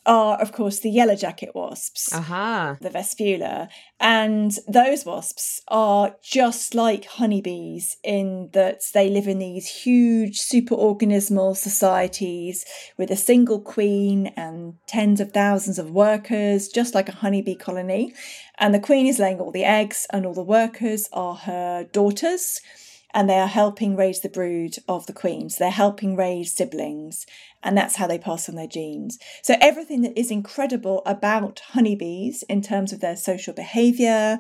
are, 0.06 0.39
of 0.42 0.52
course, 0.52 0.80
the 0.80 0.89
yellow 0.89 1.16
jacket 1.16 1.52
wasps 1.56 2.13
Aha. 2.13 2.78
the 2.82 2.89
Vespula. 2.89 3.70
And 4.00 4.58
those 4.68 5.06
wasps 5.06 5.62
are 5.68 6.16
just 6.22 6.76
like 6.76 7.06
honeybees 7.06 7.98
in 8.04 8.50
that 8.54 8.82
they 8.94 9.10
live 9.10 9.28
in 9.28 9.39
these 9.39 9.68
huge 9.68 10.39
superorganismal 10.42 11.56
societies 11.56 12.66
with 12.98 13.12
a 13.12 13.16
single 13.16 13.62
queen 13.62 14.28
and 14.36 14.76
tens 14.88 15.22
of 15.22 15.32
thousands 15.32 15.80
of 15.80 15.92
workers, 15.92 16.68
just 16.68 16.94
like 16.94 17.08
a 17.08 17.13
honeybee 17.13 17.56
colony. 17.56 18.13
And 18.58 18.74
the 18.74 18.80
queen 18.80 19.08
is 19.08 19.20
laying 19.20 19.39
all 19.39 19.52
the 19.52 19.63
eggs, 19.63 20.06
and 20.12 20.26
all 20.26 20.34
the 20.34 20.44
workers 20.44 21.08
are 21.13 21.36
her 21.36 21.86
daughters. 21.92 22.60
And 23.13 23.30
they 23.30 23.38
are 23.38 23.47
helping 23.47 23.95
raise 23.95 24.21
the 24.21 24.30
brood 24.30 24.78
of 24.88 25.06
the 25.06 25.13
queens. 25.13 25.58
They're 25.58 25.69
helping 25.69 26.15
raise 26.15 26.56
siblings 26.56 27.26
and 27.63 27.78
that's 27.78 27.95
how 27.95 28.08
they 28.08 28.19
pass 28.19 28.49
on 28.49 28.56
their 28.56 28.67
genes. 28.67 29.17
So 29.41 29.56
everything 29.62 30.02
that 30.02 30.19
is 30.19 30.30
incredible 30.30 31.02
about 31.06 31.62
honeybees 31.69 32.43
in 32.43 32.62
terms 32.62 32.91
of 32.91 32.99
their 32.99 33.15
social 33.15 33.54
behavior, 33.54 34.39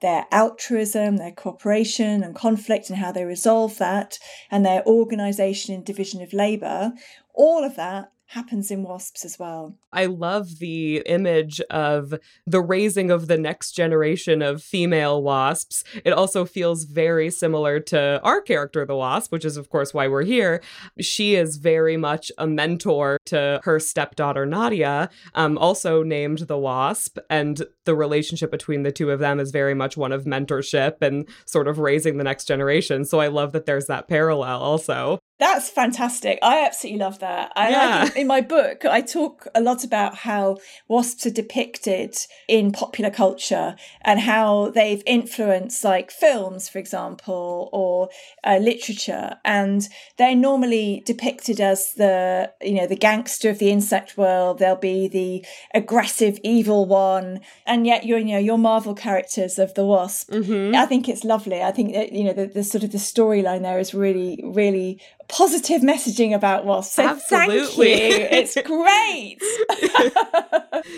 their 0.00 0.26
altruism, 0.32 1.18
their 1.18 1.32
cooperation 1.32 2.24
and 2.24 2.34
conflict 2.34 2.88
and 2.88 2.98
how 2.98 3.12
they 3.12 3.24
resolve 3.24 3.78
that, 3.78 4.18
and 4.50 4.64
their 4.64 4.84
organization 4.86 5.74
and 5.74 5.84
division 5.84 6.22
of 6.22 6.32
labor, 6.32 6.92
all 7.34 7.64
of 7.64 7.76
that 7.76 8.11
happens 8.32 8.70
in 8.70 8.82
wasps 8.82 9.26
as 9.26 9.38
well. 9.38 9.76
I 9.92 10.06
love 10.06 10.58
the 10.58 11.02
image 11.04 11.60
of 11.68 12.14
the 12.46 12.62
raising 12.62 13.10
of 13.10 13.28
the 13.28 13.36
next 13.36 13.72
generation 13.72 14.40
of 14.40 14.62
female 14.62 15.22
wasps. 15.22 15.84
It 16.02 16.14
also 16.14 16.46
feels 16.46 16.84
very 16.84 17.28
similar 17.30 17.78
to 17.80 18.20
our 18.22 18.40
character, 18.40 18.86
the 18.86 18.96
wasp, 18.96 19.32
which 19.32 19.44
is, 19.44 19.58
of 19.58 19.68
course, 19.68 19.92
why 19.92 20.08
we're 20.08 20.24
here. 20.24 20.62
She 20.98 21.34
is 21.34 21.58
very 21.58 21.98
much 21.98 22.32
a 22.38 22.46
mentor 22.46 23.18
to 23.26 23.60
her 23.64 23.78
stepdaughter, 23.78 24.46
Nadia, 24.46 25.10
um, 25.34 25.58
also 25.58 26.02
named 26.02 26.38
the 26.38 26.58
wasp. 26.58 27.18
And 27.28 27.62
the 27.84 27.94
relationship 27.94 28.50
between 28.50 28.82
the 28.82 28.92
two 28.92 29.10
of 29.10 29.18
them 29.18 29.40
is 29.40 29.50
very 29.50 29.74
much 29.74 29.98
one 29.98 30.12
of 30.12 30.24
mentorship 30.24 31.02
and 31.02 31.28
sort 31.44 31.68
of 31.68 31.78
raising 31.78 32.16
the 32.16 32.24
next 32.24 32.46
generation. 32.46 33.04
So 33.04 33.20
I 33.20 33.28
love 33.28 33.52
that 33.52 33.66
there's 33.66 33.86
that 33.88 34.08
parallel 34.08 34.58
also. 34.58 35.18
That's 35.42 35.68
fantastic. 35.68 36.38
I 36.40 36.64
absolutely 36.64 37.00
love 37.00 37.18
that. 37.18 37.50
I, 37.56 37.70
Yeah. 37.70 38.10
In 38.14 38.28
my 38.28 38.40
book, 38.40 38.84
I 38.84 39.00
talk 39.00 39.48
a 39.56 39.60
lot 39.60 39.82
about 39.82 40.18
how 40.18 40.58
wasps 40.86 41.26
are 41.26 41.30
depicted 41.30 42.14
in 42.46 42.70
popular 42.70 43.10
culture 43.10 43.74
and 44.02 44.20
how 44.20 44.70
they've 44.70 45.02
influenced, 45.04 45.82
like 45.82 46.12
films, 46.12 46.68
for 46.68 46.78
example, 46.78 47.68
or 47.72 48.08
uh, 48.44 48.58
literature. 48.58 49.34
And 49.44 49.88
they're 50.16 50.36
normally 50.36 51.02
depicted 51.04 51.60
as 51.60 51.94
the, 51.94 52.52
you 52.60 52.74
know, 52.74 52.86
the 52.86 52.94
gangster 52.94 53.50
of 53.50 53.58
the 53.58 53.72
insect 53.72 54.16
world. 54.16 54.60
They'll 54.60 54.76
be 54.76 55.08
the 55.08 55.44
aggressive, 55.74 56.38
evil 56.44 56.86
one. 56.86 57.40
And 57.66 57.84
yet, 57.84 58.06
you're, 58.06 58.20
you 58.20 58.34
know, 58.34 58.38
your 58.38 58.58
Marvel 58.58 58.94
characters 58.94 59.58
of 59.58 59.74
the 59.74 59.84
wasp. 59.84 60.30
Mm-hmm. 60.30 60.76
I 60.76 60.86
think 60.86 61.08
it's 61.08 61.24
lovely. 61.24 61.62
I 61.62 61.72
think 61.72 61.94
that 61.94 62.12
you 62.12 62.22
know 62.22 62.32
the, 62.32 62.46
the 62.46 62.62
sort 62.62 62.84
of 62.84 62.92
the 62.92 62.98
storyline 62.98 63.62
there 63.62 63.80
is 63.80 63.92
really, 63.92 64.40
really 64.44 65.00
positive 65.32 65.82
messaging 65.82 66.34
about 66.34 66.64
wasps. 66.64 66.94
So 66.94 67.04
Absolutely. 67.04 67.92
It's 67.92 68.54
great. 68.62 69.38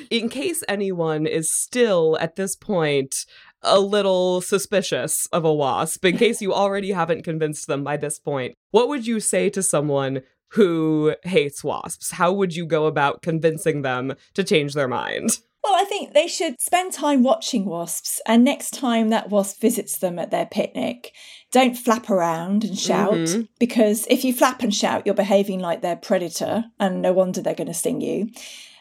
In 0.11 0.29
case 0.29 0.63
anyone 0.69 1.27
is 1.27 1.53
still 1.53 2.19
at 2.21 2.37
this 2.37 2.57
point 2.57 3.25
a 3.63 3.81
little 3.81 4.41
suspicious 4.41 5.27
of 5.33 5.45
a 5.45 5.55
wasp, 5.55 6.05
in 6.05 6.19
case 6.19 6.43
you 6.43 6.53
already 6.53 6.93
haven't 6.93 7.23
convinced 7.23 7.67
them 7.67 7.83
by 7.83 7.97
this 7.97 8.19
point, 8.19 8.55
what 8.73 8.89
would 8.89 9.07
you 9.07 9.21
say 9.21 9.49
to 9.49 9.63
someone 9.63 10.21
who 10.55 11.15
hates 11.25 11.63
wasps? 11.63 12.13
How 12.13 12.33
would 12.33 12.55
you 12.55 12.67
go 12.67 12.87
about 12.87 13.23
convincing 13.23 13.83
them 13.83 14.15
to 14.35 14.45
change 14.45 14.75
their 14.75 14.89
mind? 14.89 15.39
Well, 15.63 15.75
I 15.75 15.85
think 15.85 16.13
they 16.13 16.27
should 16.27 16.61
spend 16.61 16.93
time 16.93 17.23
watching 17.23 17.65
wasps, 17.65 18.21
and 18.27 18.45
next 18.45 18.73
time 18.75 19.09
that 19.09 19.31
wasp 19.31 19.61
visits 19.61 19.97
them 19.99 20.19
at 20.19 20.31
their 20.31 20.45
picnic, 20.45 21.13
don't 21.53 21.75
flap 21.75 22.11
around 22.11 22.65
and 22.65 22.79
shout, 22.79 23.15
Mhm. 23.15 23.49
because 23.59 24.07
if 24.11 24.25
you 24.25 24.35
flap 24.35 24.63
and 24.63 24.75
shout, 24.75 25.05
you're 25.07 25.15
behaving 25.15 25.61
like 25.61 25.81
their 25.81 25.97
predator, 25.97 26.67
and 26.79 27.01
no 27.01 27.15
wonder 27.15 27.41
they're 27.41 27.55
going 27.55 27.69
to 27.69 27.75
sting 27.75 28.03
you. 28.03 28.29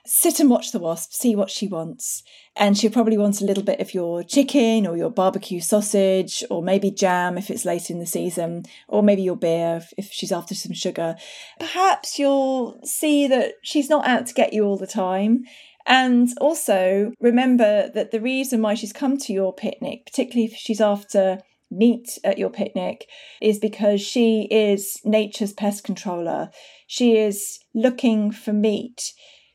Sit 0.06 0.42
and 0.42 0.50
watch 0.50 0.74
the 0.74 0.80
wasp, 0.80 1.14
see 1.14 1.34
what 1.34 1.50
she 1.50 1.66
wants. 1.68 2.24
And 2.58 2.78
she'll 2.78 2.92
probably 2.92 3.18
want 3.18 3.40
a 3.40 3.46
little 3.46 3.64
bit 3.64 3.80
of 3.80 3.94
your 3.94 4.22
chicken 4.22 4.86
or 4.86 4.98
your 4.98 5.10
barbecue 5.10 5.62
sausage, 5.62 6.44
or 6.50 6.62
maybe 6.62 6.92
jam 6.92 7.38
if 7.38 7.50
it's 7.50 7.64
late 7.64 7.90
in 7.90 8.00
the 8.00 8.06
season, 8.06 8.66
or 8.90 9.02
maybe 9.02 9.22
your 9.22 9.38
beer 9.38 9.82
if, 9.98 10.12
she's 10.12 10.34
after 10.34 10.56
some 10.56 10.74
sugar. 10.74 11.16
Perhaps 11.58 12.20
you'll 12.20 12.82
see 12.84 13.28
that 13.28 13.54
she's 13.64 13.90
not 13.90 14.06
out 14.06 14.28
to 14.28 14.34
get 14.34 14.52
you 14.52 14.66
all 14.66 14.78
the 14.78 14.86
time. 14.86 15.46
And 15.86 16.30
also 16.40 17.14
remember 17.22 17.90
that 17.94 18.12
the 18.12 18.22
reason 18.22 18.62
why 18.62 18.74
she's 18.74 18.94
come 18.94 19.18
to 19.20 19.34
your 19.34 19.54
picnic, 19.54 20.06
particularly 20.06 20.52
if 20.52 20.58
she's 20.58 20.82
after 20.82 21.40
meat 21.72 22.20
at 22.24 22.38
your 22.38 22.50
picnic, 22.50 23.08
is 23.42 23.58
because 23.58 24.02
she 24.02 24.48
is 24.52 25.00
nature's 25.06 25.54
pest 25.54 25.84
controller. 25.84 26.52
She 26.88 27.18
is 27.18 27.60
looking 27.74 28.32
for 28.32 28.54
meat. 28.54 29.14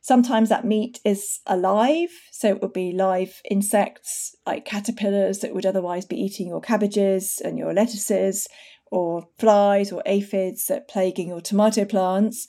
Sometimes 0.09 0.49
that 0.49 0.64
meat 0.64 1.01
is 1.05 1.40
alive, 1.47 2.09
so 2.31 2.49
it 2.49 2.62
would 2.62 2.73
be 2.73 2.92
live 2.92 3.42
insects 3.51 4.35
like 4.47 4.64
caterpillars 4.64 5.40
that 5.40 5.55
would 5.55 5.66
otherwise 5.66 6.07
be 6.07 6.16
eating 6.16 6.49
your 6.49 6.62
cabbages 6.62 7.42
and 7.44 7.59
your 7.59 7.75
lettuces, 7.75 8.49
or 8.90 9.29
flies 9.38 9.92
or 9.92 10.03
aphids 10.07 10.64
that 10.68 10.88
plaguing 10.88 11.29
your 11.29 11.42
tomato 11.42 11.85
plants. 11.85 12.47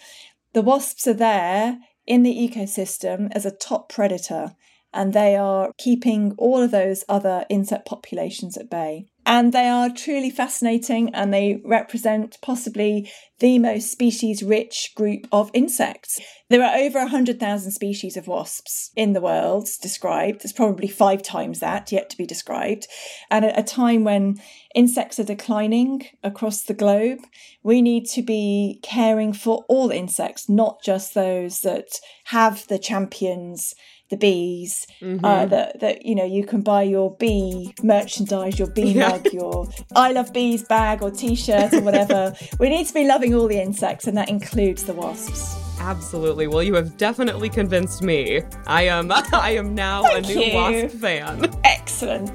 The 0.54 0.62
wasps 0.62 1.06
are 1.06 1.14
there 1.14 1.80
in 2.08 2.24
the 2.24 2.34
ecosystem 2.34 3.28
as 3.34 3.46
a 3.46 3.52
top 3.52 3.90
predator, 3.90 4.56
and 4.94 5.12
they 5.12 5.36
are 5.36 5.74
keeping 5.78 6.36
all 6.38 6.64
of 6.64 6.72
those 6.72 7.04
other 7.10 7.46
insect 7.50 7.86
populations 7.86 8.56
at 8.56 8.70
bay. 8.70 9.08
And 9.30 9.54
they 9.54 9.68
are 9.68 9.92
truly 9.92 10.32
fascinating 10.32 11.14
and 11.14 11.32
they 11.32 11.62
represent 11.64 12.40
possibly 12.42 13.12
the 13.38 13.60
most 13.60 13.92
species 13.92 14.42
rich 14.42 14.94
group 14.96 15.28
of 15.32 15.52
insects. 15.54 16.20
There 16.50 16.64
are 16.64 16.76
over 16.76 16.98
100,000 16.98 17.72
species 17.72 18.18
of 18.18 18.28
wasps 18.28 18.90
in 18.96 19.14
the 19.14 19.22
world 19.22 19.70
described. 19.84 20.42
There's 20.42 20.52
probably 20.52 20.88
five 20.88 21.22
times 21.22 21.60
that 21.60 21.92
yet 21.92 22.10
to 22.10 22.18
be 22.18 22.26
described. 22.26 22.88
And 23.30 23.46
at 23.46 23.58
a 23.58 23.62
time 23.62 24.04
when 24.04 24.42
insects 24.74 25.20
are 25.20 25.24
declining 25.24 26.08
across 26.24 26.64
the 26.64 26.74
globe, 26.74 27.20
we 27.62 27.84
need 27.84 28.08
to 28.08 28.24
be 28.24 28.80
caring 28.82 29.34
for 29.34 29.64
all 29.70 29.92
insects, 29.92 30.50
not 30.50 30.82
just 30.82 31.14
those 31.14 31.62
that 31.62 32.00
have 32.26 32.68
the 32.68 32.80
champions 32.80 33.76
the 34.10 34.18
bees 34.18 34.88
mm-hmm. 35.02 35.24
uh, 35.24 35.46
that 35.46 35.80
that 35.80 36.06
you 36.06 36.16
know 36.16 36.26
you 36.26 36.46
can 36.46 36.62
buy 36.62 36.82
your 36.82 37.16
bee 37.16 37.74
merchandise 37.84 38.58
your 38.58 38.70
bee 38.70 38.92
yeah. 38.92 39.10
mug 39.10 39.34
your 39.34 39.68
i 39.96 40.12
love 40.12 40.32
bees 40.34 40.64
bag 40.64 41.02
or 41.02 41.12
t-shirt 41.12 41.74
or 41.74 41.82
whatever 41.82 42.34
we 42.60 42.70
need 42.70 42.86
to 42.86 42.94
be 42.94 43.06
loving 43.06 43.34
all 43.34 43.48
the 43.48 43.60
insects 43.60 44.08
and 44.08 44.18
that 44.18 44.30
includes 44.30 44.84
the 44.84 44.94
wasps 44.94 45.56
absolutely 45.80 46.48
well 46.48 46.64
you 46.64 46.74
have 46.74 46.98
definitely 46.98 47.50
convinced 47.50 48.02
me 48.02 48.42
i 48.68 48.82
am 48.82 49.12
i 49.34 49.52
am 49.52 49.74
now 49.74 50.04
Thank 50.04 50.26
a 50.26 50.28
new 50.28 50.42
you. 50.42 50.54
wasp 50.56 50.98
fan 50.98 51.52
excellent 51.64 52.32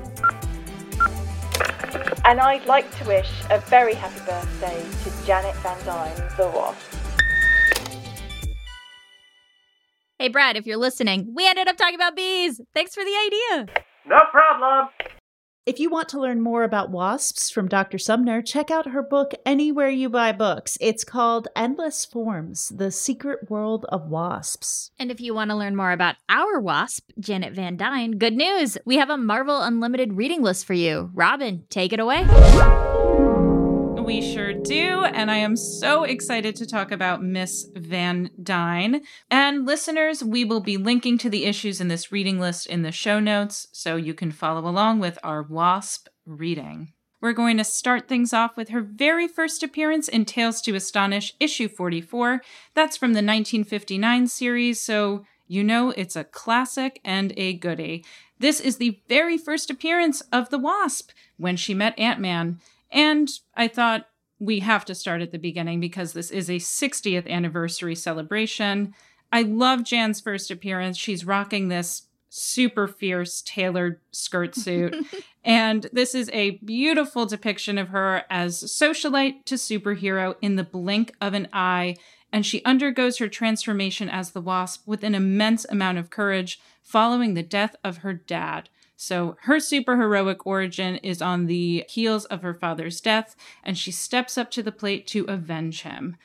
and 2.25 2.41
I'd 2.41 2.65
like 2.67 2.91
to 2.99 3.05
wish 3.05 3.31
a 3.51 3.59
very 3.61 3.95
happy 3.95 4.21
birthday 4.21 4.83
to 5.03 5.27
Janet 5.27 5.55
Van 5.57 5.85
Dyne, 5.85 6.17
the 6.39 6.51
Wasp. 6.55 6.94
Hey, 10.25 10.31
Brad, 10.31 10.57
if 10.57 10.67
you're 10.67 10.79
listening, 10.79 11.35
we 11.35 11.47
ended 11.47 11.69
up 11.69 11.77
talking 11.77 11.97
about 11.97 12.17
bees. 12.17 12.59
Thanks 12.73 12.95
for 12.95 13.05
the 13.05 13.15
idea. 13.27 13.67
No 14.07 14.21
problem. 14.31 14.89
If 15.67 15.79
you 15.79 15.91
want 15.91 16.09
to 16.09 16.19
learn 16.19 16.41
more 16.41 16.63
about 16.63 16.91
wasps 16.91 17.51
from 17.51 17.69
Dr. 17.69 17.99
Sumner, 17.99 18.41
check 18.41 18.71
out 18.71 18.89
her 18.89 19.03
book 19.03 19.35
anywhere 19.45 19.91
you 19.91 20.09
buy 20.09 20.33
books. 20.33 20.79
It's 20.81 21.05
called 21.05 21.49
Endless 21.55 22.07
Forms 22.07 22.73
The 22.75 22.91
Secret 22.91 23.51
World 23.51 23.85
of 23.91 24.09
Wasps. 24.09 24.93
And 24.99 25.11
if 25.11 25.21
you 25.21 25.35
want 25.35 25.51
to 25.51 25.57
learn 25.59 25.77
more 25.77 25.93
about 25.93 26.17
our 26.31 26.59
wasp, 26.59 27.11
Janet 27.21 27.53
Van 27.53 27.77
Dyne, 27.77 28.13
good 28.13 28.33
news. 28.33 28.79
We 28.87 28.97
have 28.97 29.11
a 29.11 29.19
Marvel 29.19 29.61
Unlimited 29.61 30.15
reading 30.15 30.41
list 30.41 30.65
for 30.65 30.73
you. 30.73 31.11
Robin, 31.13 31.65
take 31.69 31.93
it 31.93 32.01
away. 32.01 32.25
We 34.05 34.21
sure 34.21 34.53
do. 34.53 35.05
And 35.05 35.31
I 35.31 35.39
am 35.39 35.57
so 35.57 36.05
excited 36.05 36.55
to 36.57 36.67
talk 36.67 36.93
about 36.93 37.25
Miss 37.25 37.67
Van 37.75 38.29
Dyne. 38.43 39.01
And 39.31 39.65
listeners, 39.65 40.23
we 40.23 40.45
will 40.45 40.61
be 40.61 40.77
linking 40.77 41.17
to 41.19 41.31
the 41.31 41.47
issues 41.47 41.81
in 41.81 41.89
this 41.89 42.13
reading 42.13 42.39
list 42.39 42.67
in 42.67 42.83
the 42.83 42.93
show 42.93 43.19
notes 43.19 43.67
so 43.73 43.97
you 43.97 44.13
can 44.13 44.31
follow 44.31 44.69
along 44.69 45.01
with 45.01 45.19
our 45.25 45.43
WASP 45.43 46.09
reading. 46.27 46.93
We're 47.23 47.33
going 47.33 47.57
to 47.57 47.65
start 47.65 48.07
things 48.07 48.35
off 48.35 48.59
with 48.59 48.69
her 48.69 48.83
very 48.83 49.27
first 49.27 49.63
appearance 49.63 50.07
in 50.07 50.27
Tales 50.27 50.61
to 50.63 50.75
Astonish, 50.75 51.33
issue 51.41 51.69
44. 51.69 52.43
That's 52.75 52.99
from 52.99 53.15
the 53.15 53.19
1959 53.19 54.27
series, 54.27 54.83
so 54.83 55.25
you 55.49 55.65
know 55.65 55.91
it's 55.91 56.15
a 56.15 56.25
classic 56.25 57.01
and 57.07 57.33
a 57.39 57.55
goody. 57.55 58.05
This 58.39 58.61
is 58.61 58.77
the 58.77 59.01
very 59.09 59.39
first 59.39 59.71
appearance 59.71 60.21
of 60.31 60.51
the 60.51 60.59
Wasp 60.59 61.13
when 61.39 61.57
she 61.57 61.73
met 61.73 61.99
Ant 61.99 62.21
Man. 62.21 62.61
And 62.95 63.29
I 63.55 63.67
thought 63.69 64.07
we 64.39 64.61
have 64.61 64.85
to 64.87 64.95
start 64.95 65.21
at 65.21 65.33
the 65.33 65.39
beginning 65.39 65.81
because 65.81 66.13
this 66.13 66.31
is 66.31 66.49
a 66.49 66.55
60th 66.55 67.29
anniversary 67.29 67.97
celebration. 67.97 68.95
I 69.33 69.43
love 69.43 69.83
Jan's 69.83 70.21
first 70.21 70.51
appearance. 70.51 70.97
She's 70.97 71.25
rocking 71.25 71.69
this 71.69 72.03
super 72.29 72.87
fierce 72.87 73.43
tailored 73.43 74.01
skirt 74.13 74.55
suit. 74.55 74.95
and 75.45 75.89
this 75.93 76.15
is 76.15 76.31
a 76.33 76.53
beautiful 76.65 77.27
depiction 77.27 77.79
of 77.79 77.89
her 77.89 78.23
as 78.31 78.63
socialite 78.63 79.45
to 79.45 79.57
superhero 79.57 80.37
in 80.41 80.57
the 80.57 80.65
blink 80.65 81.15
of 81.21 81.35
an 81.35 81.49
eye. 81.53 81.97
And 82.33 82.47
she 82.47 82.65
undergoes 82.65 83.19
her 83.19 83.29
transformation 83.29 84.09
as 84.09 84.31
the 84.31 84.41
Wasp 84.41 84.87
with 84.87 85.05
an 85.05 85.15
immense 85.15 85.65
amount 85.65 85.99
of 85.99 86.11
courage 86.11 86.61
following 86.83 87.35
the 87.35 87.43
death 87.43 87.75
of 87.83 87.99
her 87.99 88.13
dad. 88.13 88.69
So 89.05 89.37
her 89.43 89.57
superheroic 89.57 90.39
origin 90.47 90.97
is 90.97 91.21
on 91.21 91.45
the 91.45 91.85
heels 91.91 92.25
of 92.25 92.41
her 92.41 92.55
father's 92.55 93.03
death, 93.03 93.37
and 93.63 93.77
she 93.77 93.93
steps 93.93 94.39
up 94.39 94.51
to 94.53 94.63
the 94.63 94.73
plate 94.73 95.07
to 95.09 95.25
avenge 95.25 95.83
him. 95.83 96.17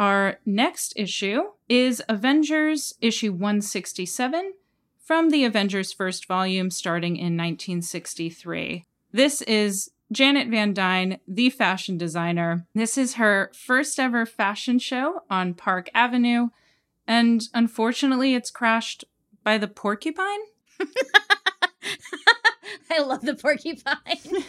Our 0.00 0.40
next 0.44 0.94
issue 0.96 1.42
is 1.68 2.02
Avengers 2.08 2.94
issue 3.00 3.30
167 3.30 4.54
from 4.98 5.30
the 5.30 5.44
Avengers 5.44 5.92
first 5.92 6.26
volume 6.26 6.70
starting 6.70 7.14
in 7.14 7.36
1963. 7.36 8.84
This 9.12 9.40
is 9.42 9.92
Janet 10.10 10.48
Van 10.48 10.74
Dyne, 10.74 11.20
the 11.28 11.50
fashion 11.50 11.96
designer. 11.96 12.66
This 12.74 12.98
is 12.98 13.14
her 13.14 13.52
first 13.54 14.00
ever 14.00 14.26
fashion 14.26 14.80
show 14.80 15.20
on 15.30 15.54
Park 15.54 15.88
Avenue, 15.94 16.48
and 17.06 17.42
unfortunately, 17.54 18.34
it's 18.34 18.50
crashed 18.50 19.04
by 19.44 19.56
the 19.56 19.68
porcupine. 19.68 20.40
I 22.90 23.00
love 23.00 23.22
the 23.22 23.34
porcupine. 23.34 23.96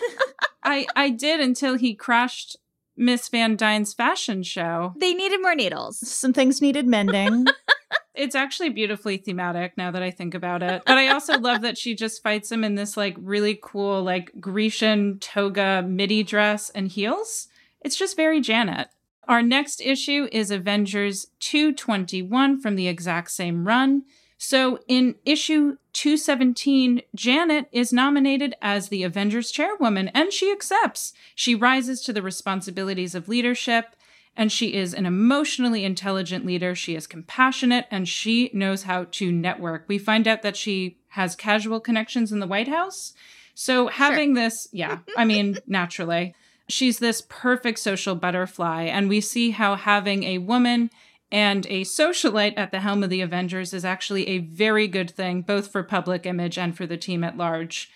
I 0.63 0.88
I 0.95 1.10
did 1.10 1.39
until 1.39 1.78
he 1.78 1.93
crashed 1.95 2.58
Miss 2.98 3.28
Van 3.30 3.56
Dyne's 3.56 3.93
fashion 3.93 4.43
show. 4.43 4.93
They 4.98 5.13
needed 5.13 5.41
more 5.41 5.56
needles. 5.56 6.00
Some 6.08 6.34
things 6.34 6.62
needed 6.62 6.88
mending. 6.88 7.45
it's 8.15 8.36
actually 8.36 8.69
beautifully 8.69 9.17
thematic 9.17 9.78
now 9.78 9.91
that 9.91 10.02
I 10.02 10.12
think 10.12 10.34
about 10.34 10.63
it. 10.63 10.84
But 10.86 10.98
I 10.98 11.10
also 11.10 11.38
love 11.38 11.62
that 11.62 11.78
she 11.78 11.95
just 11.95 12.24
fights 12.24 12.52
him 12.52 12.63
in 12.63 12.76
this 12.76 12.95
like 12.95 13.15
really 13.19 13.60
cool 13.62 14.02
like 14.02 14.32
Grecian 14.39 15.19
toga 15.19 15.84
midi 15.88 16.24
dress 16.24 16.69
and 16.69 16.88
heels. 16.88 17.48
It's 17.82 17.98
just 17.98 18.15
very 18.15 18.41
Janet. 18.41 18.88
Our 19.28 19.41
next 19.41 19.82
issue 19.82 20.28
is 20.32 20.52
Avengers 20.52 21.28
221 21.39 22.62
from 22.62 22.76
the 22.76 22.88
exact 22.88 23.32
same 23.32 23.67
run. 23.67 24.04
So 24.47 24.77
in 24.88 25.15
issue 25.25 25.77
217, 25.93 27.01
Janet 27.15 27.67
is 27.71 27.91
nominated 27.91 28.53
as 28.62 28.89
the 28.89 29.01
Avengers 29.01 29.49
chairwoman 29.49 30.10
and 30.10 30.31
she 30.31 30.51
accepts. 30.51 31.13
She 31.34 31.55
rises 31.55 31.99
to 32.01 32.13
the 32.13 32.21
responsibilities 32.21 33.15
of 33.15 33.27
leadership 33.27 33.95
and 34.38 34.51
she 34.51 34.75
is 34.75 34.93
an 34.93 35.08
emotionally 35.08 35.84
intelligent 35.84 36.45
leader. 36.45 36.75
She 36.75 36.93
is 36.93 37.08
compassionate 37.08 37.88
and 37.89 38.08
she 38.08 38.51
knows 38.53 38.84
how 38.84 39.05
to 39.13 39.31
network. 39.31 39.86
We 39.88 39.97
find 39.97 40.27
out 40.27 40.43
that 40.43 40.55
she 40.55 40.99
has 41.10 41.36
casual 41.36 41.79
connections 41.79 42.31
in 42.31 42.38
the 42.38 42.45
White 42.45 42.67
House. 42.67 43.15
So 43.55 43.88
having 43.88 44.36
sure. 44.36 44.43
this, 44.43 44.67
yeah, 44.71 44.99
I 45.17 45.25
mean, 45.25 45.58
naturally, 45.65 46.36
she's 46.69 46.99
this 46.99 47.23
perfect 47.29 47.79
social 47.79 48.13
butterfly. 48.13 48.84
And 48.84 49.10
we 49.10 49.21
see 49.21 49.49
how 49.49 49.75
having 49.75 50.23
a 50.23 50.38
woman 50.38 50.91
and 51.32 51.66
a 51.68 51.82
socialite 51.82 52.54
at 52.58 52.72
the 52.72 52.80
helm 52.80 53.04
of 53.04 53.10
the 53.10 53.22
Avengers 53.22 53.74
is 53.74 53.86
actually 53.86 54.28
a 54.28 54.40
very 54.40 54.88
good 54.88 55.10
thing, 55.10 55.42
both 55.42 55.72
for 55.72 55.84
public 55.84 56.26
image 56.26 56.58
and 56.58 56.76
for 56.76 56.86
the 56.86 56.98
team 56.98 57.24
at 57.24 57.38
large. 57.38 57.90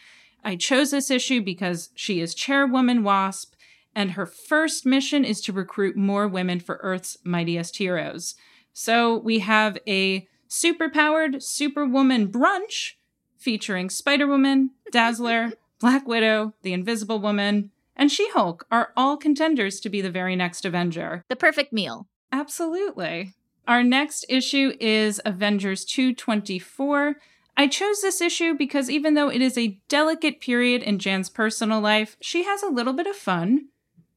I 0.44 0.56
chose 0.56 0.92
this 0.92 1.12
issue 1.12 1.42
because 1.42 1.90
she 1.96 2.22
is 2.22 2.34
Chairwoman 2.34 3.04
Wasp, 3.04 3.54
and 3.96 4.12
her 4.12 4.26
first 4.26 4.86
mission 4.86 5.26
is 5.26 5.42
to 5.42 5.54
recruit 5.54 5.96
more 5.96 6.28
women 6.28 6.60
for 6.60 6.80
Earth's 6.82 7.18
mightiest 7.24 7.78
heroes. 7.78 8.36
So 8.74 9.18
we 9.18 9.40
have 9.40 9.78
a 9.88 10.28
superpowered 10.50 11.44
Superwoman 11.44 12.32
brunch 12.32 12.94
featuring 13.38 13.90
Spider 13.90 14.28
Woman, 14.28 14.72
Dazzler, 14.92 15.54
Black 15.80 16.08
Widow, 16.08 16.54
the 16.62 16.74
Invisible 16.74 17.20
Woman, 17.20 17.72
and 17.96 18.12
She 18.12 18.30
Hulk 18.32 18.66
are 18.72 18.92
all 18.96 19.18
contenders 19.18 19.80
to 19.82 19.90
be 19.90 20.02
the 20.02 20.12
very 20.12 20.36
next 20.36 20.66
Avenger. 20.66 21.24
The 21.30 21.36
perfect 21.36 21.72
meal. 21.74 22.08
Absolutely. 22.32 23.34
Our 23.68 23.84
next 23.84 24.26
issue 24.30 24.74
is 24.80 25.22
Avengers 25.26 25.86
224. 25.86 27.16
I 27.56 27.68
chose 27.68 28.02
this 28.02 28.22
issue 28.22 28.54
because 28.56 28.90
even 28.90 29.14
though 29.14 29.30
it 29.30 29.42
is 29.42 29.58
a 29.58 29.80
delicate 29.90 30.40
period 30.40 30.82
in 30.82 30.98
Jan's 30.98 31.30
personal 31.30 31.82
life, 31.82 32.16
she 32.22 32.44
has 32.46 32.64
a 32.64 32.70
little 32.70 32.94
bit 32.94 33.06
of 33.08 33.16
fun 33.16 33.68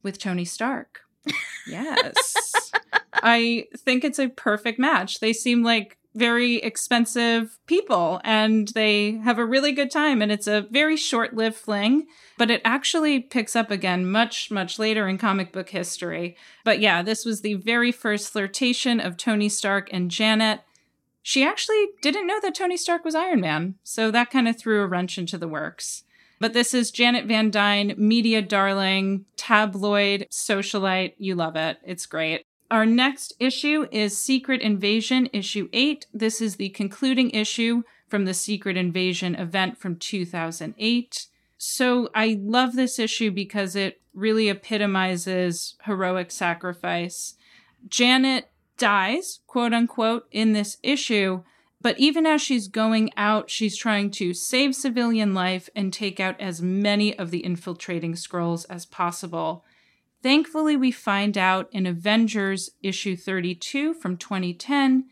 with 0.03 0.18
Tony 0.18 0.44
Stark. 0.44 1.01
Yes. 1.68 2.72
I 3.14 3.66
think 3.77 4.03
it's 4.03 4.18
a 4.18 4.29
perfect 4.29 4.81
match. 4.81 5.20
They 5.20 5.33
seem 5.33 5.62
like 5.62 5.96
very 6.14 6.57
expensive 6.57 7.59
people 7.66 8.20
and 8.25 8.68
they 8.68 9.12
have 9.18 9.38
a 9.38 9.44
really 9.44 9.72
good 9.72 9.90
time 9.90 10.20
and 10.20 10.31
it's 10.31 10.46
a 10.46 10.66
very 10.70 10.96
short-lived 10.96 11.57
fling 11.57 12.07
but 12.38 12.51
it 12.51 12.61
actually 12.64 13.18
picks 13.20 13.57
up 13.57 13.70
again 13.70 14.11
much 14.11 14.51
much 14.51 14.79
later 14.79 15.09
in 15.09 15.16
comic 15.16 15.53
book 15.53 15.70
history 15.70 16.37
but 16.64 16.81
yeah 16.81 17.03
this 17.03 17.25
was 17.25 17.40
the 17.40 17.55
very 17.55 17.90
first 17.90 18.31
flirtation 18.31 19.01
of 19.01 19.16
tony 19.16 19.48
stark 19.48 19.88
and 19.92 20.11
janet 20.11 20.61
she 21.22 21.44
actually 21.44 21.87
didn't 22.03 22.27
know 22.27 22.40
that 22.40 22.55
tony 22.55 22.77
stark 22.77 23.05
was 23.05 23.14
iron 23.14 23.40
man 23.40 23.75
so 23.83 24.11
that 24.11 24.31
kind 24.31 24.46
of 24.46 24.59
threw 24.59 24.83
a 24.83 24.87
wrench 24.87 25.16
into 25.16 25.38
the 25.38 25.48
works 25.48 26.05
but 26.40 26.55
this 26.55 26.75
is 26.75 26.90
Janet 26.90 27.27
Van 27.27 27.53
Dyne, 27.53 27.94
media 27.96 28.42
darling, 28.42 29.27
tabloid, 29.37 30.27
socialite. 30.29 31.14
You 31.16 31.37
love 31.37 31.54
it. 31.54 31.79
It's 31.85 32.04
great. 32.04 32.42
Our 32.73 32.87
next 32.87 33.35
issue 33.38 33.87
is 33.92 34.16
Secret 34.16 34.62
Invasion, 34.62 35.29
issue 35.35 35.68
8. 35.75 36.06
This 36.14 36.40
is 36.40 36.56
the 36.56 36.70
concluding 36.70 37.29
issue 37.33 37.83
from 38.08 38.25
the 38.25 38.33
Secret 38.33 38.79
Invasion 38.79 39.35
event 39.35 39.77
from 39.77 39.96
2008. 39.96 41.27
So 41.58 42.08
I 42.14 42.38
love 42.40 42.75
this 42.75 42.98
issue 42.98 43.31
because 43.31 43.77
it 43.77 44.00
really 44.14 44.48
epitomizes 44.48 45.75
heroic 45.85 46.31
sacrifice. 46.31 47.35
Janet 47.88 48.48
dies, 48.79 49.40
quote 49.46 49.75
unquote, 49.75 50.27
in 50.31 50.54
this 50.54 50.79
issue. 50.83 51.42
But 51.83 51.98
even 51.98 52.25
as 52.25 52.40
she's 52.40 52.68
going 52.68 53.10
out, 53.18 53.50
she's 53.50 53.77
trying 53.77 54.10
to 54.12 54.33
save 54.33 54.75
civilian 54.75 55.35
life 55.35 55.68
and 55.77 55.92
take 55.92 56.18
out 56.20 56.40
as 56.40 56.62
many 56.62 57.18
of 57.18 57.31
the 57.33 57.44
infiltrating 57.44 58.14
Skrulls 58.14 58.64
as 58.70 58.87
possible. 58.87 59.62
Thankfully, 60.23 60.77
we 60.77 60.92
find 60.92 61.37
out 61.37 61.68
in 61.73 61.87
Avengers 61.87 62.70
issue 62.83 63.16
32 63.16 63.94
from 63.94 64.16
2010 64.16 65.06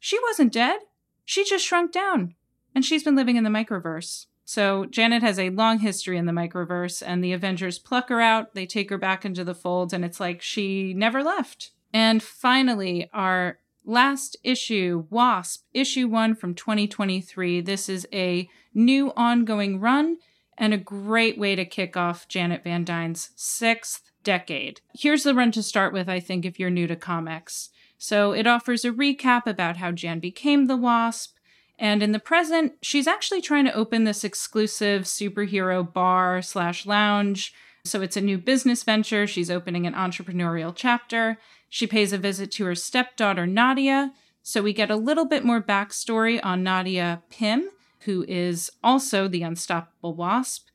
she 0.00 0.18
wasn't 0.26 0.52
dead. 0.52 0.80
She 1.24 1.44
just 1.44 1.64
shrunk 1.64 1.92
down. 1.92 2.34
And 2.74 2.84
she's 2.84 3.04
been 3.04 3.16
living 3.16 3.36
in 3.36 3.44
the 3.44 3.50
microverse. 3.50 4.26
So 4.44 4.86
Janet 4.86 5.22
has 5.22 5.38
a 5.38 5.50
long 5.50 5.78
history 5.78 6.16
in 6.16 6.26
the 6.26 6.32
microverse, 6.32 7.02
and 7.06 7.22
the 7.22 7.32
Avengers 7.32 7.78
pluck 7.78 8.08
her 8.08 8.20
out, 8.20 8.54
they 8.54 8.66
take 8.66 8.90
her 8.90 8.98
back 8.98 9.24
into 9.24 9.44
the 9.44 9.54
fold, 9.54 9.92
and 9.92 10.04
it's 10.04 10.18
like 10.18 10.42
she 10.42 10.92
never 10.92 11.22
left. 11.22 11.70
And 11.92 12.20
finally, 12.20 13.08
our 13.12 13.58
last 13.84 14.36
issue, 14.42 15.06
Wasp, 15.08 15.66
issue 15.72 16.08
one 16.08 16.34
from 16.34 16.54
2023. 16.54 17.60
This 17.60 17.88
is 17.88 18.08
a 18.12 18.48
new 18.74 19.12
ongoing 19.16 19.78
run 19.78 20.16
and 20.58 20.74
a 20.74 20.78
great 20.78 21.38
way 21.38 21.54
to 21.54 21.64
kick 21.64 21.96
off 21.96 22.26
Janet 22.26 22.64
Van 22.64 22.84
Dyne's 22.84 23.30
sixth 23.36 24.09
decade. 24.22 24.80
Here's 24.94 25.22
the 25.22 25.34
run 25.34 25.52
to 25.52 25.62
start 25.62 25.92
with, 25.92 26.08
I 26.08 26.20
think, 26.20 26.44
if 26.44 26.58
you're 26.58 26.70
new 26.70 26.86
to 26.86 26.96
comics. 26.96 27.70
So 27.98 28.32
it 28.32 28.46
offers 28.46 28.84
a 28.84 28.92
recap 28.92 29.46
about 29.46 29.76
how 29.76 29.92
Jan 29.92 30.20
became 30.20 30.66
the 30.66 30.76
Wasp, 30.76 31.36
and 31.80 32.02
in 32.02 32.12
the 32.12 32.18
present, 32.18 32.74
she's 32.82 33.06
actually 33.06 33.40
trying 33.40 33.64
to 33.64 33.74
open 33.74 34.04
this 34.04 34.22
exclusive 34.22 35.04
superhero 35.04 35.90
bar 35.90 36.42
slash 36.42 36.84
lounge. 36.84 37.54
So 37.84 38.02
it's 38.02 38.18
a 38.18 38.20
new 38.20 38.36
business 38.36 38.82
venture. 38.82 39.26
She's 39.26 39.50
opening 39.50 39.86
an 39.86 39.94
entrepreneurial 39.94 40.74
chapter. 40.76 41.38
She 41.70 41.86
pays 41.86 42.12
a 42.12 42.18
visit 42.18 42.50
to 42.52 42.66
her 42.66 42.74
stepdaughter, 42.74 43.46
Nadia. 43.46 44.12
So 44.42 44.62
we 44.62 44.74
get 44.74 44.90
a 44.90 44.96
little 44.96 45.24
bit 45.24 45.42
more 45.42 45.62
backstory 45.62 46.38
on 46.42 46.62
Nadia 46.62 47.22
Pym, 47.30 47.70
who 48.00 48.26
is 48.28 48.70
also 48.84 49.26
the 49.26 49.42
unstoppable 49.42 50.14
wasp. 50.14 50.68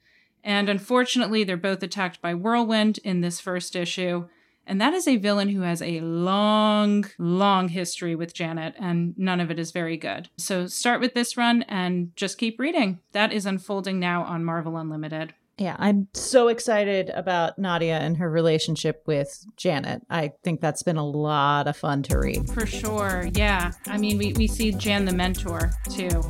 And 0.45 0.69
unfortunately, 0.69 1.43
they're 1.43 1.57
both 1.57 1.81
attacked 1.81 2.21
by 2.21 2.35
Whirlwind 2.35 2.99
in 3.03 3.21
this 3.21 3.41
first 3.41 3.75
issue. 3.75 4.27
And 4.67 4.79
that 4.79 4.93
is 4.93 5.07
a 5.07 5.17
villain 5.17 5.49
who 5.49 5.61
has 5.61 5.81
a 5.81 5.99
long, 5.99 7.05
long 7.19 7.69
history 7.69 8.15
with 8.15 8.33
Janet, 8.33 8.75
and 8.79 9.13
none 9.17 9.39
of 9.39 9.51
it 9.51 9.59
is 9.59 9.71
very 9.71 9.97
good. 9.97 10.29
So 10.37 10.67
start 10.67 11.01
with 11.01 11.13
this 11.13 11.35
run 11.35 11.63
and 11.63 12.15
just 12.15 12.37
keep 12.37 12.59
reading. 12.59 12.99
That 13.11 13.33
is 13.33 13.45
unfolding 13.45 13.99
now 13.99 14.23
on 14.23 14.45
Marvel 14.45 14.77
Unlimited. 14.77 15.33
Yeah, 15.57 15.75
I'm 15.79 16.09
so 16.13 16.49
excited 16.49 17.09
about 17.11 17.57
Nadia 17.57 17.97
and 17.97 18.17
her 18.17 18.29
relationship 18.29 19.03
with 19.05 19.45
Janet. 19.55 20.01
I 20.09 20.33
think 20.43 20.61
that's 20.61 20.83
been 20.83 20.97
a 20.97 21.07
lot 21.07 21.67
of 21.67 21.77
fun 21.77 22.03
to 22.03 22.19
read. 22.19 22.49
For 22.49 22.65
sure. 22.65 23.29
Yeah. 23.33 23.71
I 23.87 23.97
mean, 23.97 24.17
we, 24.17 24.33
we 24.33 24.47
see 24.47 24.73
Jan 24.73 25.05
the 25.05 25.13
mentor 25.13 25.71
too. 25.89 26.21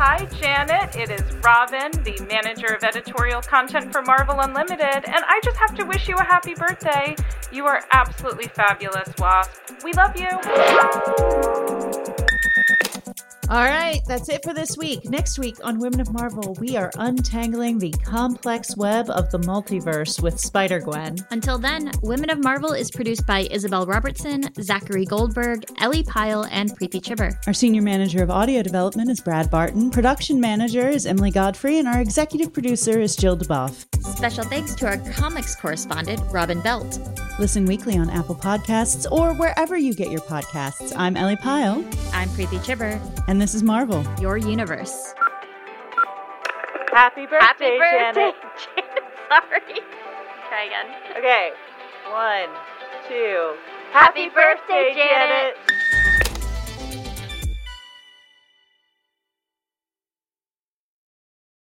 Hi, 0.00 0.26
Janet. 0.26 0.94
It 0.94 1.10
is 1.10 1.24
Robin, 1.42 1.90
the 2.04 2.24
manager 2.30 2.72
of 2.72 2.84
editorial 2.84 3.42
content 3.42 3.90
for 3.90 4.00
Marvel 4.00 4.38
Unlimited, 4.38 4.78
and 4.80 5.24
I 5.26 5.40
just 5.42 5.56
have 5.56 5.74
to 5.74 5.84
wish 5.84 6.06
you 6.06 6.14
a 6.14 6.22
happy 6.22 6.54
birthday. 6.54 7.16
You 7.50 7.66
are 7.66 7.82
absolutely 7.90 8.46
fabulous, 8.46 9.12
Wasp. 9.18 9.50
We 9.82 9.92
love 9.94 10.16
you. 10.16 11.67
All 13.50 13.64
right, 13.64 14.02
that's 14.06 14.28
it 14.28 14.44
for 14.44 14.52
this 14.52 14.76
week. 14.76 15.08
Next 15.08 15.38
week 15.38 15.56
on 15.64 15.78
Women 15.78 16.00
of 16.00 16.12
Marvel, 16.12 16.54
we 16.60 16.76
are 16.76 16.90
untangling 16.98 17.78
the 17.78 17.92
complex 17.92 18.76
web 18.76 19.08
of 19.08 19.30
the 19.30 19.38
multiverse 19.38 20.20
with 20.20 20.38
Spider 20.38 20.80
Gwen. 20.80 21.16
Until 21.30 21.56
then, 21.56 21.90
Women 22.02 22.28
of 22.28 22.44
Marvel 22.44 22.74
is 22.74 22.90
produced 22.90 23.26
by 23.26 23.48
Isabel 23.50 23.86
Robertson, 23.86 24.52
Zachary 24.60 25.06
Goldberg, 25.06 25.64
Ellie 25.78 26.02
Pyle, 26.02 26.44
and 26.50 26.78
Preeti 26.78 27.00
Chhibber. 27.00 27.38
Our 27.46 27.54
senior 27.54 27.80
manager 27.80 28.22
of 28.22 28.30
audio 28.30 28.62
development 28.62 29.08
is 29.08 29.18
Brad 29.18 29.50
Barton, 29.50 29.90
production 29.90 30.38
manager 30.42 30.86
is 30.86 31.06
Emily 31.06 31.30
Godfrey, 31.30 31.78
and 31.78 31.88
our 31.88 32.02
executive 32.02 32.52
producer 32.52 33.00
is 33.00 33.16
Jill 33.16 33.38
DeBoff. 33.38 33.86
Special 34.02 34.44
thanks 34.44 34.74
to 34.74 34.86
our 34.86 34.98
comics 35.12 35.56
correspondent, 35.56 36.20
Robin 36.30 36.60
Belt. 36.60 36.98
Listen 37.38 37.66
weekly 37.66 37.96
on 37.96 38.10
Apple 38.10 38.34
Podcasts 38.34 39.10
or 39.10 39.32
wherever 39.32 39.76
you 39.76 39.94
get 39.94 40.10
your 40.10 40.20
podcasts. 40.22 40.92
I'm 40.96 41.16
Ellie 41.16 41.36
Pyle. 41.36 41.84
I'm 42.12 42.28
Preeti 42.30 42.58
Chhibber. 42.64 43.00
And 43.28 43.37
this 43.38 43.54
is 43.54 43.62
Marvel. 43.62 44.04
Your 44.20 44.36
universe. 44.36 45.14
Happy 46.92 47.26
birthday, 47.26 47.38
Happy 47.38 47.78
birthday, 47.78 48.12
Janet. 48.12 48.34
Janet. 48.74 49.04
Sorry. 49.28 49.80
Try 50.48 50.64
again. 50.64 50.86
Okay, 51.16 51.50
one, 52.10 52.48
two. 53.08 53.54
Happy 53.92 54.28
birthday, 54.28 54.92
Janet. 54.94 55.77